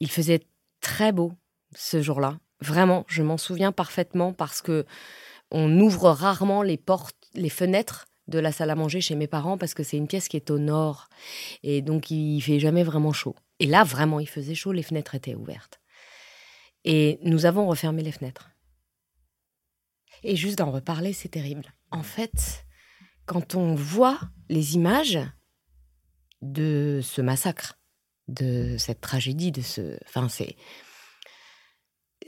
il 0.00 0.10
faisait 0.10 0.40
très 0.80 1.12
beau 1.12 1.32
ce 1.74 2.00
jour-là. 2.00 2.38
Vraiment, 2.60 3.04
je 3.08 3.22
m'en 3.22 3.36
souviens 3.36 3.72
parfaitement 3.72 4.32
parce 4.32 4.62
que 4.62 4.86
on 5.50 5.80
ouvre 5.80 6.10
rarement 6.10 6.62
les 6.62 6.76
portes, 6.76 7.16
les 7.34 7.48
fenêtres 7.48 8.06
de 8.28 8.38
la 8.38 8.52
salle 8.52 8.70
à 8.70 8.74
manger 8.74 9.00
chez 9.00 9.14
mes 9.14 9.26
parents 9.26 9.58
parce 9.58 9.74
que 9.74 9.82
c'est 9.82 9.96
une 9.96 10.06
pièce 10.06 10.28
qui 10.28 10.36
est 10.36 10.50
au 10.50 10.58
nord 10.58 11.08
et 11.62 11.80
donc 11.80 12.10
il 12.10 12.40
fait 12.42 12.60
jamais 12.60 12.84
vraiment 12.84 13.12
chaud. 13.12 13.34
Et 13.58 13.66
là, 13.66 13.82
vraiment, 13.84 14.20
il 14.20 14.28
faisait 14.28 14.54
chaud, 14.54 14.72
les 14.72 14.82
fenêtres 14.82 15.14
étaient 15.14 15.34
ouvertes. 15.34 15.80
Et 16.84 17.18
nous 17.22 17.46
avons 17.46 17.66
refermé 17.66 18.02
les 18.02 18.12
fenêtres. 18.12 18.50
Et 20.22 20.36
juste 20.36 20.58
d'en 20.58 20.70
reparler, 20.70 21.12
c'est 21.12 21.28
terrible. 21.28 21.72
En 21.90 22.02
fait, 22.02 22.66
quand 23.26 23.54
on 23.54 23.74
voit 23.74 24.18
les 24.48 24.74
images 24.74 25.18
de 26.42 27.00
ce 27.02 27.20
massacre, 27.20 27.78
de 28.28 28.76
cette 28.78 29.00
tragédie, 29.00 29.52
de 29.52 29.62
ce. 29.62 29.98
Enfin, 30.06 30.28
c'est. 30.28 30.56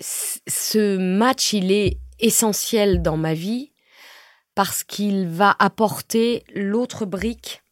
Ce 0.01 0.97
match, 0.97 1.53
il 1.53 1.73
est 1.73 1.99
essentiel 2.19 3.03
dans 3.03 3.17
ma 3.17 3.35
vie 3.35 3.73
parce 4.55 4.85
qu'il 4.85 5.29
va 5.29 5.55
apporter 5.59 6.45
l'autre 6.55 7.07
brique 7.07 7.63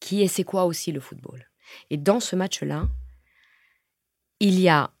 qui 0.00 0.22
est 0.22 0.28
c'est 0.28 0.44
quoi 0.44 0.64
aussi 0.64 0.92
le 0.92 1.00
football. 1.00 1.50
Et 1.90 1.96
dans 1.96 2.20
ce 2.20 2.36
match-là, 2.36 2.88
il 4.40 4.58
y 4.60 4.68
a 4.68 4.92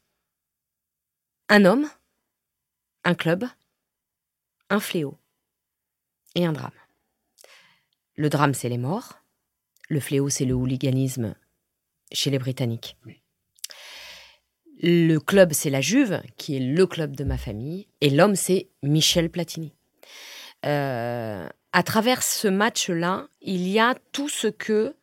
un 1.48 1.64
homme, 1.64 1.88
un 3.04 3.14
club, 3.14 3.46
un 4.70 4.80
fléau 4.80 5.18
et 6.34 6.44
un 6.44 6.52
drame. 6.52 6.70
Le 8.16 8.28
drame, 8.28 8.54
c'est 8.54 8.68
les 8.68 8.78
morts. 8.78 9.20
Le 9.88 10.00
fléau, 10.00 10.28
c'est 10.28 10.44
le 10.44 10.54
hooliganisme 10.54 11.34
chez 12.12 12.30
les 12.30 12.38
Britanniques. 12.38 12.96
Oui. 13.06 13.22
Le 14.80 15.18
club, 15.18 15.52
c'est 15.52 15.70
la 15.70 15.80
Juve, 15.80 16.22
qui 16.36 16.56
est 16.56 16.60
le 16.60 16.86
club 16.86 17.16
de 17.16 17.24
ma 17.24 17.38
famille. 17.38 17.88
Et 18.00 18.10
l'homme, 18.10 18.36
c'est 18.36 18.68
Michel 18.82 19.30
Platini. 19.30 19.74
Euh, 20.66 21.48
à 21.72 21.82
travers 21.82 22.22
ce 22.22 22.48
match-là, 22.48 23.28
il 23.40 23.68
y 23.68 23.78
a 23.78 23.96
tout 24.12 24.28
ce 24.28 24.46
que, 24.46 24.94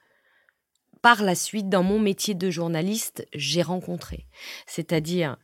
par 1.01 1.23
la 1.23 1.35
suite, 1.35 1.69
dans 1.69 1.83
mon 1.83 1.99
métier 1.99 2.35
de 2.35 2.49
journaliste, 2.49 3.27
j'ai 3.33 3.61
rencontré. 3.61 4.27
C'est-à-dire 4.65 5.37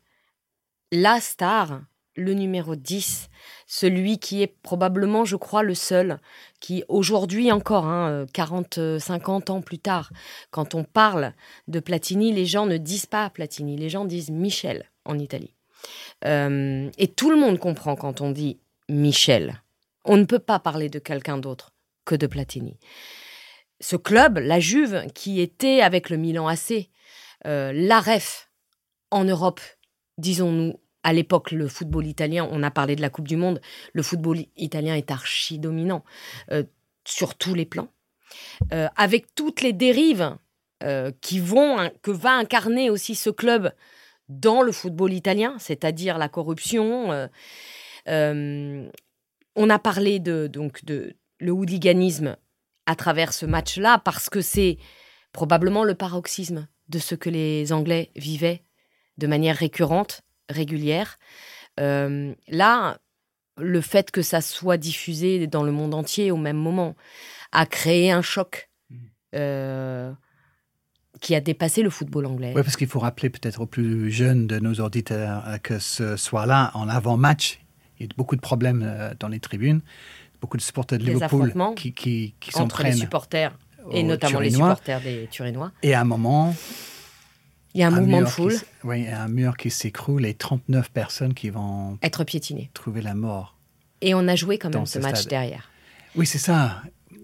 la 0.91 1.19
star, 1.19 1.81
le 2.15 2.33
numéro 2.33 2.75
10, 2.75 3.29
celui 3.67 4.19
qui 4.19 4.41
est 4.41 4.53
probablement, 4.61 5.25
je 5.25 5.35
crois, 5.35 5.63
le 5.63 5.75
seul 5.75 6.19
qui, 6.59 6.83
aujourd'hui 6.87 7.51
encore, 7.51 7.85
hein, 7.85 8.25
40, 8.33 8.99
50 8.99 9.49
ans 9.49 9.61
plus 9.61 9.79
tard, 9.79 10.11
quand 10.49 10.75
on 10.75 10.83
parle 10.83 11.33
de 11.67 11.79
Platini, 11.79 12.33
les 12.33 12.45
gens 12.45 12.65
ne 12.65 12.77
disent 12.77 13.05
pas 13.05 13.29
Platini, 13.29 13.77
les 13.77 13.89
gens 13.89 14.05
disent 14.05 14.29
Michel 14.29 14.91
en 15.05 15.17
Italie. 15.17 15.55
Euh, 16.25 16.89
et 16.97 17.07
tout 17.07 17.31
le 17.31 17.37
monde 17.37 17.59
comprend 17.59 17.95
quand 17.95 18.21
on 18.21 18.31
dit 18.31 18.59
Michel. 18.89 19.61
On 20.05 20.17
ne 20.17 20.25
peut 20.25 20.39
pas 20.39 20.59
parler 20.59 20.89
de 20.89 20.99
quelqu'un 20.99 21.37
d'autre 21.37 21.73
que 22.05 22.15
de 22.15 22.27
Platini. 22.27 22.77
Ce 23.79 23.95
club, 23.95 24.37
la 24.37 24.59
Juve, 24.59 25.05
qui 25.13 25.41
était 25.41 25.81
avec 25.81 26.09
le 26.09 26.17
Milan 26.17 26.47
AC, 26.47 26.89
euh, 27.47 27.71
la 27.73 27.99
ref 27.99 28.49
en 29.09 29.23
Europe, 29.23 29.61
disons-nous, 30.17 30.79
à 31.03 31.13
l'époque, 31.13 31.51
le 31.51 31.67
football 31.67 32.05
italien, 32.05 32.47
on 32.51 32.63
a 32.63 32.71
parlé 32.71 32.95
de 32.95 33.01
la 33.01 33.09
Coupe 33.09 33.27
du 33.27 33.37
Monde, 33.37 33.61
le 33.93 34.03
football 34.03 34.39
italien 34.57 34.95
est 34.95 35.11
archi 35.11 35.59
dominant 35.59 36.03
euh, 36.51 36.63
sur 37.05 37.35
tous 37.35 37.53
les 37.53 37.65
plans, 37.65 37.89
Euh, 38.71 38.87
avec 38.95 39.35
toutes 39.35 39.61
les 39.61 39.73
dérives 39.73 40.37
euh, 40.83 41.11
qui 41.19 41.39
vont, 41.39 41.91
que 42.01 42.11
va 42.11 42.31
incarner 42.31 42.89
aussi 42.89 43.13
ce 43.15 43.29
club 43.29 43.73
dans 44.29 44.61
le 44.61 44.71
football 44.71 45.11
italien, 45.11 45.57
c'est-à-dire 45.59 46.17
la 46.17 46.29
corruption. 46.29 47.29
on 48.07 49.69
a 49.69 49.79
parlé 49.79 50.19
de 50.19 50.47
donc 50.47 50.85
de 50.85 51.17
le 51.39 51.51
hooliganisme 51.51 52.37
à 52.85 52.95
travers 52.95 53.33
ce 53.33 53.45
match-là 53.45 53.99
parce 54.05 54.29
que 54.29 54.39
c'est 54.39 54.77
probablement 55.33 55.83
le 55.83 55.95
paroxysme 55.95 56.67
de 56.87 56.99
ce 56.99 57.15
que 57.15 57.29
les 57.29 57.73
Anglais 57.73 58.11
vivaient 58.15 58.63
de 59.17 59.27
manière 59.27 59.57
récurrente, 59.57 60.21
régulière. 60.51 61.17
Euh, 61.79 62.33
là, 62.47 62.99
le 63.57 63.81
fait 63.81 64.11
que 64.11 64.21
ça 64.21 64.41
soit 64.41 64.77
diffusé 64.77 65.47
dans 65.47 65.63
le 65.63 65.71
monde 65.71 65.93
entier 65.93 66.31
au 66.31 66.37
même 66.37 66.57
moment 66.57 66.95
a 67.51 67.65
créé 67.65 68.11
un 68.11 68.21
choc 68.21 68.69
euh, 69.35 70.11
qui 71.19 71.35
a 71.35 71.41
dépassé 71.41 71.83
le 71.83 71.89
football 71.89 72.25
anglais. 72.25 72.53
Oui, 72.55 72.63
parce 72.63 72.77
qu'il 72.77 72.87
faut 72.87 72.99
rappeler 72.99 73.29
peut-être 73.29 73.61
aux 73.61 73.65
plus 73.65 74.11
jeunes 74.11 74.47
de 74.47 74.59
nos 74.59 74.73
auditeurs 74.75 75.43
euh, 75.47 75.57
que 75.57 75.79
ce 75.79 76.17
soir-là, 76.17 76.71
en 76.73 76.87
avant-match, 76.89 77.59
il 77.99 78.07
y 78.07 78.09
a 78.09 78.13
beaucoup 78.17 78.35
de 78.35 78.41
problèmes 78.41 79.13
dans 79.19 79.27
les 79.27 79.39
tribunes. 79.39 79.81
Beaucoup 80.39 80.57
de 80.57 80.61
supporters 80.63 80.97
de 80.97 81.05
Des 81.05 81.13
Liverpool 81.13 81.53
qui, 81.75 81.93
qui, 81.93 82.33
qui 82.39 82.57
entre 82.57 82.81
les 82.81 82.93
supporters 82.93 83.55
et 83.91 84.01
notamment 84.01 84.39
les 84.39 84.49
supporters 84.49 85.01
des 85.01 85.27
Turinois. 85.29 85.71
Et 85.83 85.93
à 85.93 86.01
un 86.01 86.05
moment, 86.05 86.55
Il 87.73 87.79
y 87.79 87.83
a 87.83 87.87
un, 87.87 87.91
mouvement 87.91 88.19
de 88.21 88.25
foule, 88.25 88.55
oui, 88.83 89.07
un 89.07 89.27
mur 89.29 89.55
qui 89.55 89.69
s'écroule 89.69 90.25
et 90.25 90.33
39 90.33 90.91
personnes 90.91 91.33
qui 91.33 91.49
vont 91.49 91.97
être 92.01 92.23
piétiné. 92.25 92.69
trouver 92.73 93.01
la 93.01 93.13
mort. 93.15 93.57
Et 94.01 94.13
on 94.13 94.27
a 94.27 94.35
joué 94.35 94.57
quand 94.57 94.73
même 94.73 94.85
ce 94.85 94.93
ce 94.93 94.99
match 94.99 95.19
stade. 95.21 95.29
derrière. 95.29 95.69
Oui, 96.15 96.25
c'est 96.25 96.37
ça. 96.37 96.81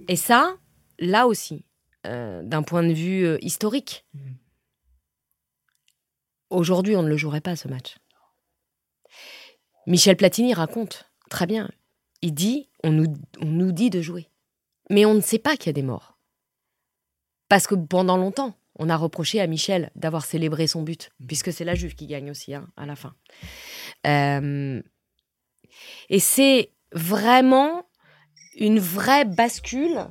Et 0.08 0.16
ça, 0.16 0.56
là 1.00 1.28
aussi, 1.28 1.66
euh, 2.06 2.42
d'un 2.44 2.64
point 2.64 2.84
de 2.84 2.94
vue 2.94 3.26
euh, 3.26 3.38
historique, 3.42 4.06
Mhm. 4.14 4.36
aujourd'hui, 6.50 6.96
on 6.96 7.04
ne 7.04 7.10
le 7.10 7.18
jouerait 7.18 7.42
pas, 7.42 7.56
ce 7.56 7.68
match. 7.68 7.98
Michel 9.86 10.16
Platini 10.18 10.54
raconte 10.54 11.10
très 11.30 11.46
bien. 11.46 11.70
Il 12.22 12.34
dit 12.34 12.70
on 12.84 12.92
nous, 12.92 13.14
on 13.42 13.46
nous 13.46 13.72
dit 13.72 13.90
de 13.90 14.02
jouer. 14.02 14.30
Mais 14.90 15.06
on 15.06 15.14
ne 15.14 15.22
sait 15.22 15.40
pas 15.40 15.58
qu'il 15.58 15.68
y 15.68 15.70
a 15.70 15.74
des 15.74 15.82
morts. 15.82 16.18
Parce 17.50 17.68
que 17.68 17.76
pendant 17.76 18.18
longtemps, 18.18 18.56
on 18.78 18.90
a 18.90 18.96
reproché 18.96 19.42
à 19.42 19.48
Michel 19.48 19.92
d'avoir 19.96 20.26
célébré 20.26 20.68
son 20.68 20.82
but, 20.82 21.10
puisque 21.28 21.52
c'est 21.52 21.66
la 21.66 21.76
Juve 21.76 21.96
qui 21.96 22.08
gagne 22.08 22.32
aussi 22.32 22.54
hein, 22.54 22.68
à 22.78 22.86
la 22.86 22.96
fin. 22.96 23.14
Euh, 24.06 24.82
et 26.10 26.20
c'est 26.20 26.72
vraiment 26.92 27.84
une 28.56 28.80
vraie 28.80 29.26
bascule 29.26 30.08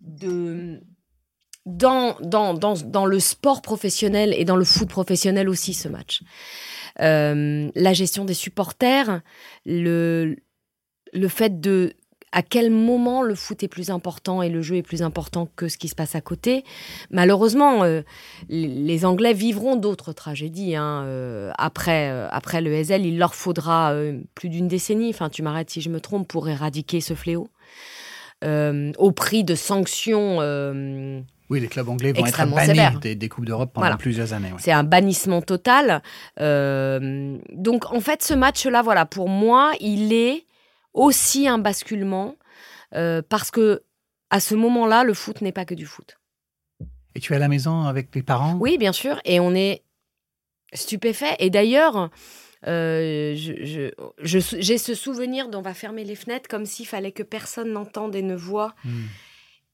de, 0.00 0.80
dans, 1.66 2.16
dans, 2.20 2.54
dans, 2.54 2.74
dans 2.74 3.06
le 3.06 3.20
sport 3.20 3.62
professionnel 3.62 4.34
et 4.36 4.44
dans 4.44 4.56
le 4.56 4.64
foot 4.64 4.88
professionnel 4.88 5.48
aussi, 5.48 5.74
ce 5.74 5.88
match. 5.88 6.22
Euh, 7.00 7.70
la 7.74 7.92
gestion 7.92 8.24
des 8.24 8.34
supporters, 8.34 9.20
le, 9.64 10.36
le 11.12 11.28
fait 11.28 11.60
de 11.60 11.94
à 12.36 12.42
quel 12.42 12.70
moment 12.70 13.22
le 13.22 13.34
foot 13.36 13.62
est 13.62 13.68
plus 13.68 13.90
important 13.90 14.42
et 14.42 14.48
le 14.48 14.60
jeu 14.60 14.76
est 14.76 14.82
plus 14.82 15.02
important 15.02 15.48
que 15.54 15.68
ce 15.68 15.78
qui 15.78 15.86
se 15.88 15.94
passe 15.94 16.16
à 16.16 16.20
côté. 16.20 16.64
Malheureusement, 17.10 17.84
euh, 17.84 18.02
les 18.48 19.04
Anglais 19.04 19.32
vivront 19.32 19.76
d'autres 19.76 20.12
tragédies. 20.12 20.74
hein, 20.74 21.04
euh, 21.06 21.52
après, 21.58 22.10
euh, 22.10 22.26
après 22.32 22.60
le 22.60 22.74
Hazel, 22.76 23.06
il 23.06 23.18
leur 23.18 23.34
faudra 23.36 23.94
plus 24.34 24.48
d'une 24.48 24.66
décennie, 24.66 25.10
enfin 25.10 25.28
tu 25.30 25.42
m'arrêtes 25.42 25.70
si 25.70 25.80
je 25.80 25.88
me 25.90 26.00
trompe, 26.00 26.26
pour 26.26 26.48
éradiquer 26.48 27.00
ce 27.00 27.14
fléau. 27.14 27.48
Au 28.44 29.12
prix 29.12 29.44
de 29.44 29.54
sanctions 29.54 30.38
Oui, 31.50 31.60
les 31.60 31.68
clubs 31.68 31.88
anglais 31.88 32.12
vont 32.12 32.26
être 32.26 32.46
bannis 32.50 32.98
des, 33.00 33.14
des 33.14 33.28
Coupes 33.28 33.46
d'Europe 33.46 33.70
pendant 33.72 33.86
Voilà. 33.86 33.96
plusieurs 33.96 34.32
années. 34.32 34.48
ouais. 34.48 34.58
C'est 34.58 34.72
un 34.72 34.82
bannissement 34.84 35.40
total. 35.40 36.02
Donc, 36.38 37.92
en 37.92 38.00
fait, 38.00 38.22
ce 38.22 38.34
match-là, 38.34 38.82
voilà, 38.82 39.06
pour 39.06 39.28
moi, 39.28 39.72
il 39.80 40.12
est 40.12 40.44
aussi 40.94 41.46
un 41.48 41.58
basculement 41.58 42.36
euh, 42.94 43.20
parce 43.28 43.50
que 43.50 43.82
à 44.30 44.40
ce 44.40 44.54
moment-là, 44.54 45.04
le 45.04 45.14
foot 45.14 45.42
n'est 45.42 45.52
pas 45.52 45.64
que 45.64 45.74
du 45.74 45.86
foot. 45.86 46.16
Et 47.14 47.20
tu 47.20 47.32
es 47.32 47.36
à 47.36 47.38
la 47.38 47.48
maison 47.48 47.82
avec 47.84 48.14
les 48.14 48.22
parents? 48.22 48.56
Oui, 48.60 48.78
bien 48.78 48.92
sûr, 48.92 49.20
et 49.24 49.38
on 49.38 49.54
est 49.54 49.84
stupéfait. 50.72 51.36
Et 51.38 51.50
d'ailleurs, 51.50 52.10
euh, 52.66 53.34
je- 53.36 53.64
je- 53.64 53.90
je- 54.38 54.56
j'ai 54.60 54.78
ce 54.78 54.94
souvenir 54.94 55.48
d'on 55.48 55.62
va 55.62 55.74
fermer 55.74 56.02
les 56.04 56.16
fenêtres 56.16 56.48
comme 56.48 56.66
s'il 56.66 56.86
fallait 56.86 57.12
que 57.12 57.22
personne 57.22 57.72
n'entende 57.72 58.14
et 58.16 58.22
ne 58.22 58.34
voit. 58.34 58.74
Hmm. 58.84 59.04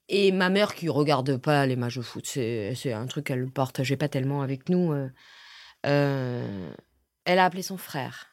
Et 0.09 0.33
ma 0.33 0.51
mère 0.51 0.75
qui 0.75 0.89
regarde 0.89 1.37
pas 1.37 1.65
les 1.67 1.77
matchs 1.77 1.97
de 1.99 2.03
foot, 2.03 2.27
c'est 2.27 2.75
c'est 2.75 2.93
un 2.93 3.07
truc 3.07 3.27
qu'elle 3.27 3.45
ne 3.45 3.51
partageait 3.51 3.97
pas 3.97 4.09
tellement 4.09 4.43
avec 4.43 4.69
nous. 4.69 4.93
euh, 4.93 5.09
euh, 5.87 6.71
elle 7.25 7.39
a 7.39 7.45
appelé 7.45 7.63
son 7.63 7.79
frère. 7.79 8.30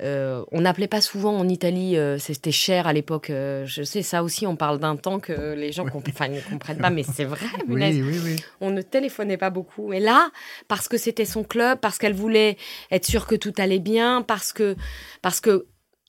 Euh, 0.00 0.44
on 0.52 0.60
n'appelait 0.60 0.88
pas 0.88 1.00
souvent 1.00 1.34
en 1.36 1.48
Italie, 1.48 1.96
euh, 1.96 2.18
c'était 2.18 2.52
cher 2.52 2.86
à 2.86 2.92
l'époque. 2.92 3.30
Euh, 3.30 3.64
je 3.66 3.82
sais, 3.82 4.02
ça 4.02 4.22
aussi, 4.22 4.46
on 4.46 4.54
parle 4.56 4.78
d'un 4.78 4.96
temps 4.96 5.20
que 5.20 5.54
les 5.54 5.72
gens 5.72 5.86
comp- 5.86 6.06
ne 6.06 6.50
comprennent 6.50 6.78
pas, 6.78 6.90
mais 6.90 7.02
c'est 7.02 7.24
vrai. 7.24 7.46
Oui, 7.66 8.02
oui, 8.02 8.18
oui. 8.24 8.36
On 8.60 8.70
ne 8.70 8.82
téléphonait 8.82 9.38
pas 9.38 9.50
beaucoup. 9.50 9.88
Mais 9.88 10.00
là, 10.00 10.30
parce 10.68 10.88
que 10.88 10.98
c'était 10.98 11.24
son 11.24 11.44
club, 11.44 11.80
parce 11.80 11.96
qu'elle 11.98 12.12
voulait 12.14 12.58
être 12.90 13.06
sûre 13.06 13.26
que 13.26 13.34
tout 13.34 13.54
allait 13.56 13.78
bien, 13.78 14.22
parce 14.22 14.52
que, 14.52 14.76
parce 15.22 15.40
que 15.40 15.66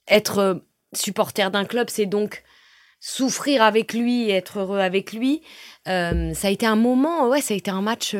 être 0.10 0.62
supporter 0.94 1.50
d'un 1.52 1.66
club, 1.66 1.90
c'est 1.90 2.06
donc 2.06 2.44
souffrir 3.00 3.62
avec 3.62 3.94
lui 3.94 4.30
et 4.30 4.32
être 4.32 4.60
heureux 4.60 4.80
avec 4.80 5.14
lui. 5.14 5.42
Ça 5.86 6.48
a 6.48 6.50
été 6.50 6.66
un 6.66 6.76
moment, 6.76 7.30
ouais, 7.30 7.42
ça 7.42 7.54
a 7.54 7.58
été 7.58 7.72
un 7.72 7.82
match 7.82 8.16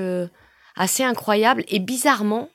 assez 0.76 1.04
incroyable. 1.04 1.64
Et 1.68 1.80
bizarrement, 1.80 2.50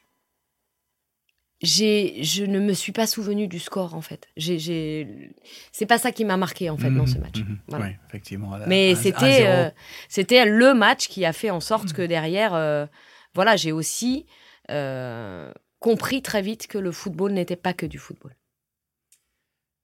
je 1.63 2.45
ne 2.45 2.59
me 2.59 2.73
suis 2.73 2.93
pas 2.93 3.07
souvenu 3.07 3.47
du 3.47 3.59
score 3.59 3.95
en 3.95 4.01
fait. 4.01 4.29
J'ai. 4.37 5.31
C'est 5.71 5.87
pas 5.87 5.99
ça 5.99 6.11
qui 6.13 6.25
m'a 6.25 6.37
marqué 6.37 6.71
en 6.71 6.77
fait 6.77 6.91
dans 6.91 7.07
ce 7.07 7.15
Mhm, 7.17 7.21
match. 7.23 7.39
mhm. 7.39 7.59
Voilà. 7.69 7.85
Oui, 7.87 7.91
effectivement. 8.09 8.59
Mais 8.67 8.95
c'était, 8.97 9.47
euh, 9.47 9.71
c'était 10.09 10.45
le 10.45 10.75
match 10.75 11.09
qui 11.09 11.25
a 11.25 11.33
fait 11.33 11.51
en 11.51 11.61
sorte 11.61 11.93
que 11.93 12.03
derrière, 12.03 12.55
euh, 12.55 12.87
voilà, 13.35 13.57
j'ai 13.57 13.71
aussi 13.73 14.27
euh, 14.71 15.53
compris 15.79 16.21
très 16.23 16.43
vite 16.43 16.67
que 16.67 16.79
le 16.79 16.93
football 16.93 17.33
n'était 17.33 17.57
pas 17.57 17.73
que 17.73 17.87
du 17.87 17.99
football. 17.99 18.35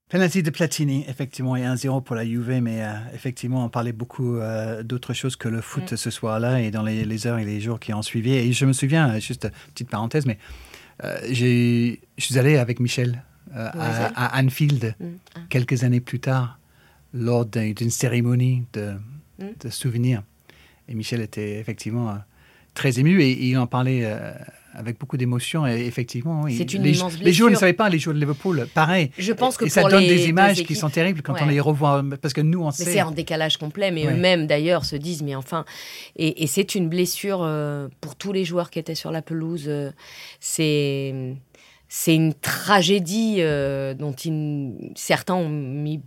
Penalty 0.09 0.41
de 0.41 0.49
Platini, 0.49 1.05
effectivement, 1.07 1.55
et 1.55 1.61
1-0 1.61 2.01
pour 2.03 2.15
la 2.15 2.25
Juve, 2.25 2.59
mais 2.63 2.83
euh, 2.83 2.93
effectivement, 3.13 3.63
on 3.63 3.69
parlait 3.69 3.91
beaucoup 3.93 4.37
euh, 4.37 4.81
d'autres 4.81 5.13
choses 5.13 5.35
que 5.35 5.47
le 5.47 5.61
foot 5.61 5.91
Mm. 5.93 5.97
ce 5.97 6.09
soir-là 6.09 6.61
et 6.61 6.71
dans 6.71 6.81
les, 6.81 7.05
les 7.05 7.27
heures 7.27 7.37
et 7.37 7.45
les 7.45 7.61
jours 7.61 7.79
qui 7.79 7.93
ont 7.93 8.01
suivi. 8.01 8.33
Et 8.33 8.51
je 8.51 8.65
me 8.65 8.73
souviens, 8.73 9.19
juste 9.19 9.47
petite 9.73 9.87
parenthèse, 9.89 10.25
mais 10.25 10.39
je 11.03 11.95
suis 12.17 12.37
allé 12.37 12.57
avec 12.57 12.79
Michel 12.79 13.23
euh, 13.55 13.69
à, 13.73 14.37
à 14.37 14.41
Anfield 14.43 14.95
Mm. 14.99 15.05
Ah. 15.35 15.39
quelques 15.49 15.83
années 15.83 16.01
plus 16.01 16.19
tard, 16.19 16.59
lors 17.13 17.45
d'un- 17.45 17.71
d'une 17.71 17.89
cérémonie 17.89 18.63
de, 18.73 18.93
Mm. 19.39 19.45
de 19.63 19.69
souvenirs. 19.69 20.23
Et 20.87 20.95
Michel 20.95 21.21
était 21.21 21.59
effectivement 21.59 22.09
euh, 22.09 22.15
très 22.73 22.99
ému 22.99 23.21
et, 23.21 23.31
il 23.49 23.57
en 23.57 23.67
parlait 23.67 24.01
euh, 24.03 24.31
avec 24.79 24.97
beaucoup 24.97 25.17
d'émotion. 25.17 25.67
Et 25.67 25.85
effectivement, 25.85 26.41
oui, 26.43 26.55
C'est 26.57 26.73
une 26.73 26.83
les, 26.83 26.97
immense 26.97 27.19
les 27.19 27.33
joueurs 27.33 27.51
ne 27.51 27.55
savaient 27.55 27.73
pas, 27.73 27.89
les 27.89 27.99
joueurs 27.99 28.15
de 28.15 28.19
Liverpool, 28.19 28.65
pareil. 28.73 29.11
Je 29.17 29.33
pense 29.33 29.57
que 29.57 29.65
et 29.65 29.69
ça 29.69 29.81
pour 29.81 29.89
donne 29.89 30.03
les 30.03 30.15
des 30.15 30.29
images 30.29 30.63
qui 30.63 30.73
sont 30.75 30.89
terribles 30.89 31.21
quand 31.21 31.35
on 31.41 31.45
les 31.47 31.59
revoit, 31.59 32.01
parce 32.21 32.33
que 32.33 32.41
nous, 32.41 32.61
on 32.61 32.67
Mais 32.67 32.71
sait. 32.71 32.85
c'est 32.85 33.01
en 33.01 33.11
décalage 33.11 33.57
complet, 33.57 33.91
mais 33.91 34.07
Ouais. 34.07 34.13
eux-mêmes 34.13 34.47
d'ailleurs 34.47 34.85
se 34.85 34.95
disent, 34.95 35.21
mais 35.21 35.35
enfin, 35.35 35.65
et, 36.15 36.43
et 36.43 36.47
c'est 36.47 36.75
une 36.75 36.87
blessure 36.87 37.41
euh, 37.43 37.89
pour 37.99 38.15
tous 38.15 38.31
les 38.31 38.45
joueurs 38.45 38.69
qui 38.69 38.79
étaient 38.79 38.95
sur 38.95 39.11
la 39.11 39.21
pelouse. 39.21 39.65
euh, 39.67 39.91
c'est 40.39 41.35
c'est 41.89 42.15
une 42.15 42.33
tragédie 42.35 43.37
euh, 43.39 43.93
dont 43.95 44.11
ils- 44.13 44.91
certains 44.95 45.33
ont 45.33 45.49
mis 45.49 46.01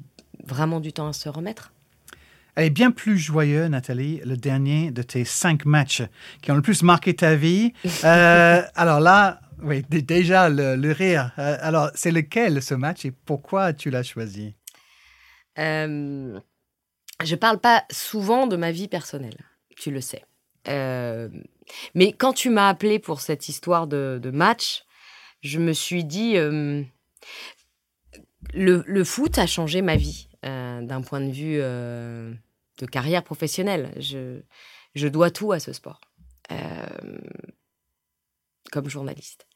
vraiment 0.47 0.79
du 0.81 0.93
temps 0.93 1.09
à 1.09 1.13
se 1.13 1.29
remettre. 1.29 1.73
Elle 2.55 2.67
est 2.67 2.71
bien 2.71 2.91
plus 2.91 3.19
joyeux, 3.19 3.69
Nathalie, 3.69 4.21
le 4.25 4.37
dernier 4.37 4.91
de 4.91 5.03
tes 5.03 5.25
cinq 5.25 5.65
matchs 5.65 6.03
qui 6.43 6.51
ont 6.51 6.55
le 6.57 6.63
plus 6.63 6.83
marqué 6.83 7.15
ta 7.15 7.35
vie. 7.35 7.73
Euh, 8.05 8.63
alors 8.75 8.99
là, 9.01 9.41
oui, 9.63 9.85
déjà 9.89 10.49
le, 10.49 10.75
le 10.75 10.93
rire. 10.93 11.31
Euh, 11.39 11.57
alors, 11.61 11.91
c'est 11.95 12.11
lequel 12.11 12.61
ce 12.63 12.75
match 12.75 13.05
et 13.05 13.13
pourquoi 13.13 13.73
tu 13.73 13.91
l'as 13.91 14.03
choisi? 14.03 14.55
Euh, 15.59 16.39
je 17.23 17.35
parle 17.37 17.61
pas 17.61 17.85
souvent 17.91 18.47
de 18.49 18.57
ma 18.57 18.73
vie 18.73 18.89
personnelle, 18.89 19.39
tu 19.77 19.93
le 19.93 20.01
sais. 20.01 20.25
Euh, 20.69 21.29
mais 21.95 22.13
quand 22.13 22.33
tu 22.33 22.51
m'as 22.51 22.69
appelé 22.69 22.99
pour 22.99 23.21
cette 23.21 23.49
histoire 23.49 23.87
de, 23.87 24.19
de 24.21 24.31
match, 24.31 24.83
je 25.43 25.61
me 25.61 25.73
suis 25.73 26.05
dit, 26.05 26.35
le, 26.35 26.85
le 28.53 29.05
foot 29.05 29.39
a 29.39 29.47
changé 29.47 29.81
ma 29.81 29.97
vie 29.97 30.29
d'un 30.43 31.03
point 31.03 31.21
de 31.21 31.31
vue 31.31 31.59
euh, 31.61 32.33
de 32.79 32.87
carrière 32.87 33.23
professionnelle. 33.23 33.93
Je, 33.99 34.41
je 34.95 35.09
dois 35.09 35.31
tout 35.31 35.53
à 35.53 35.61
ce 35.61 35.73
sport, 35.73 36.01
euh, 36.51 37.19
comme 38.71 38.89
journaliste. 38.89 39.47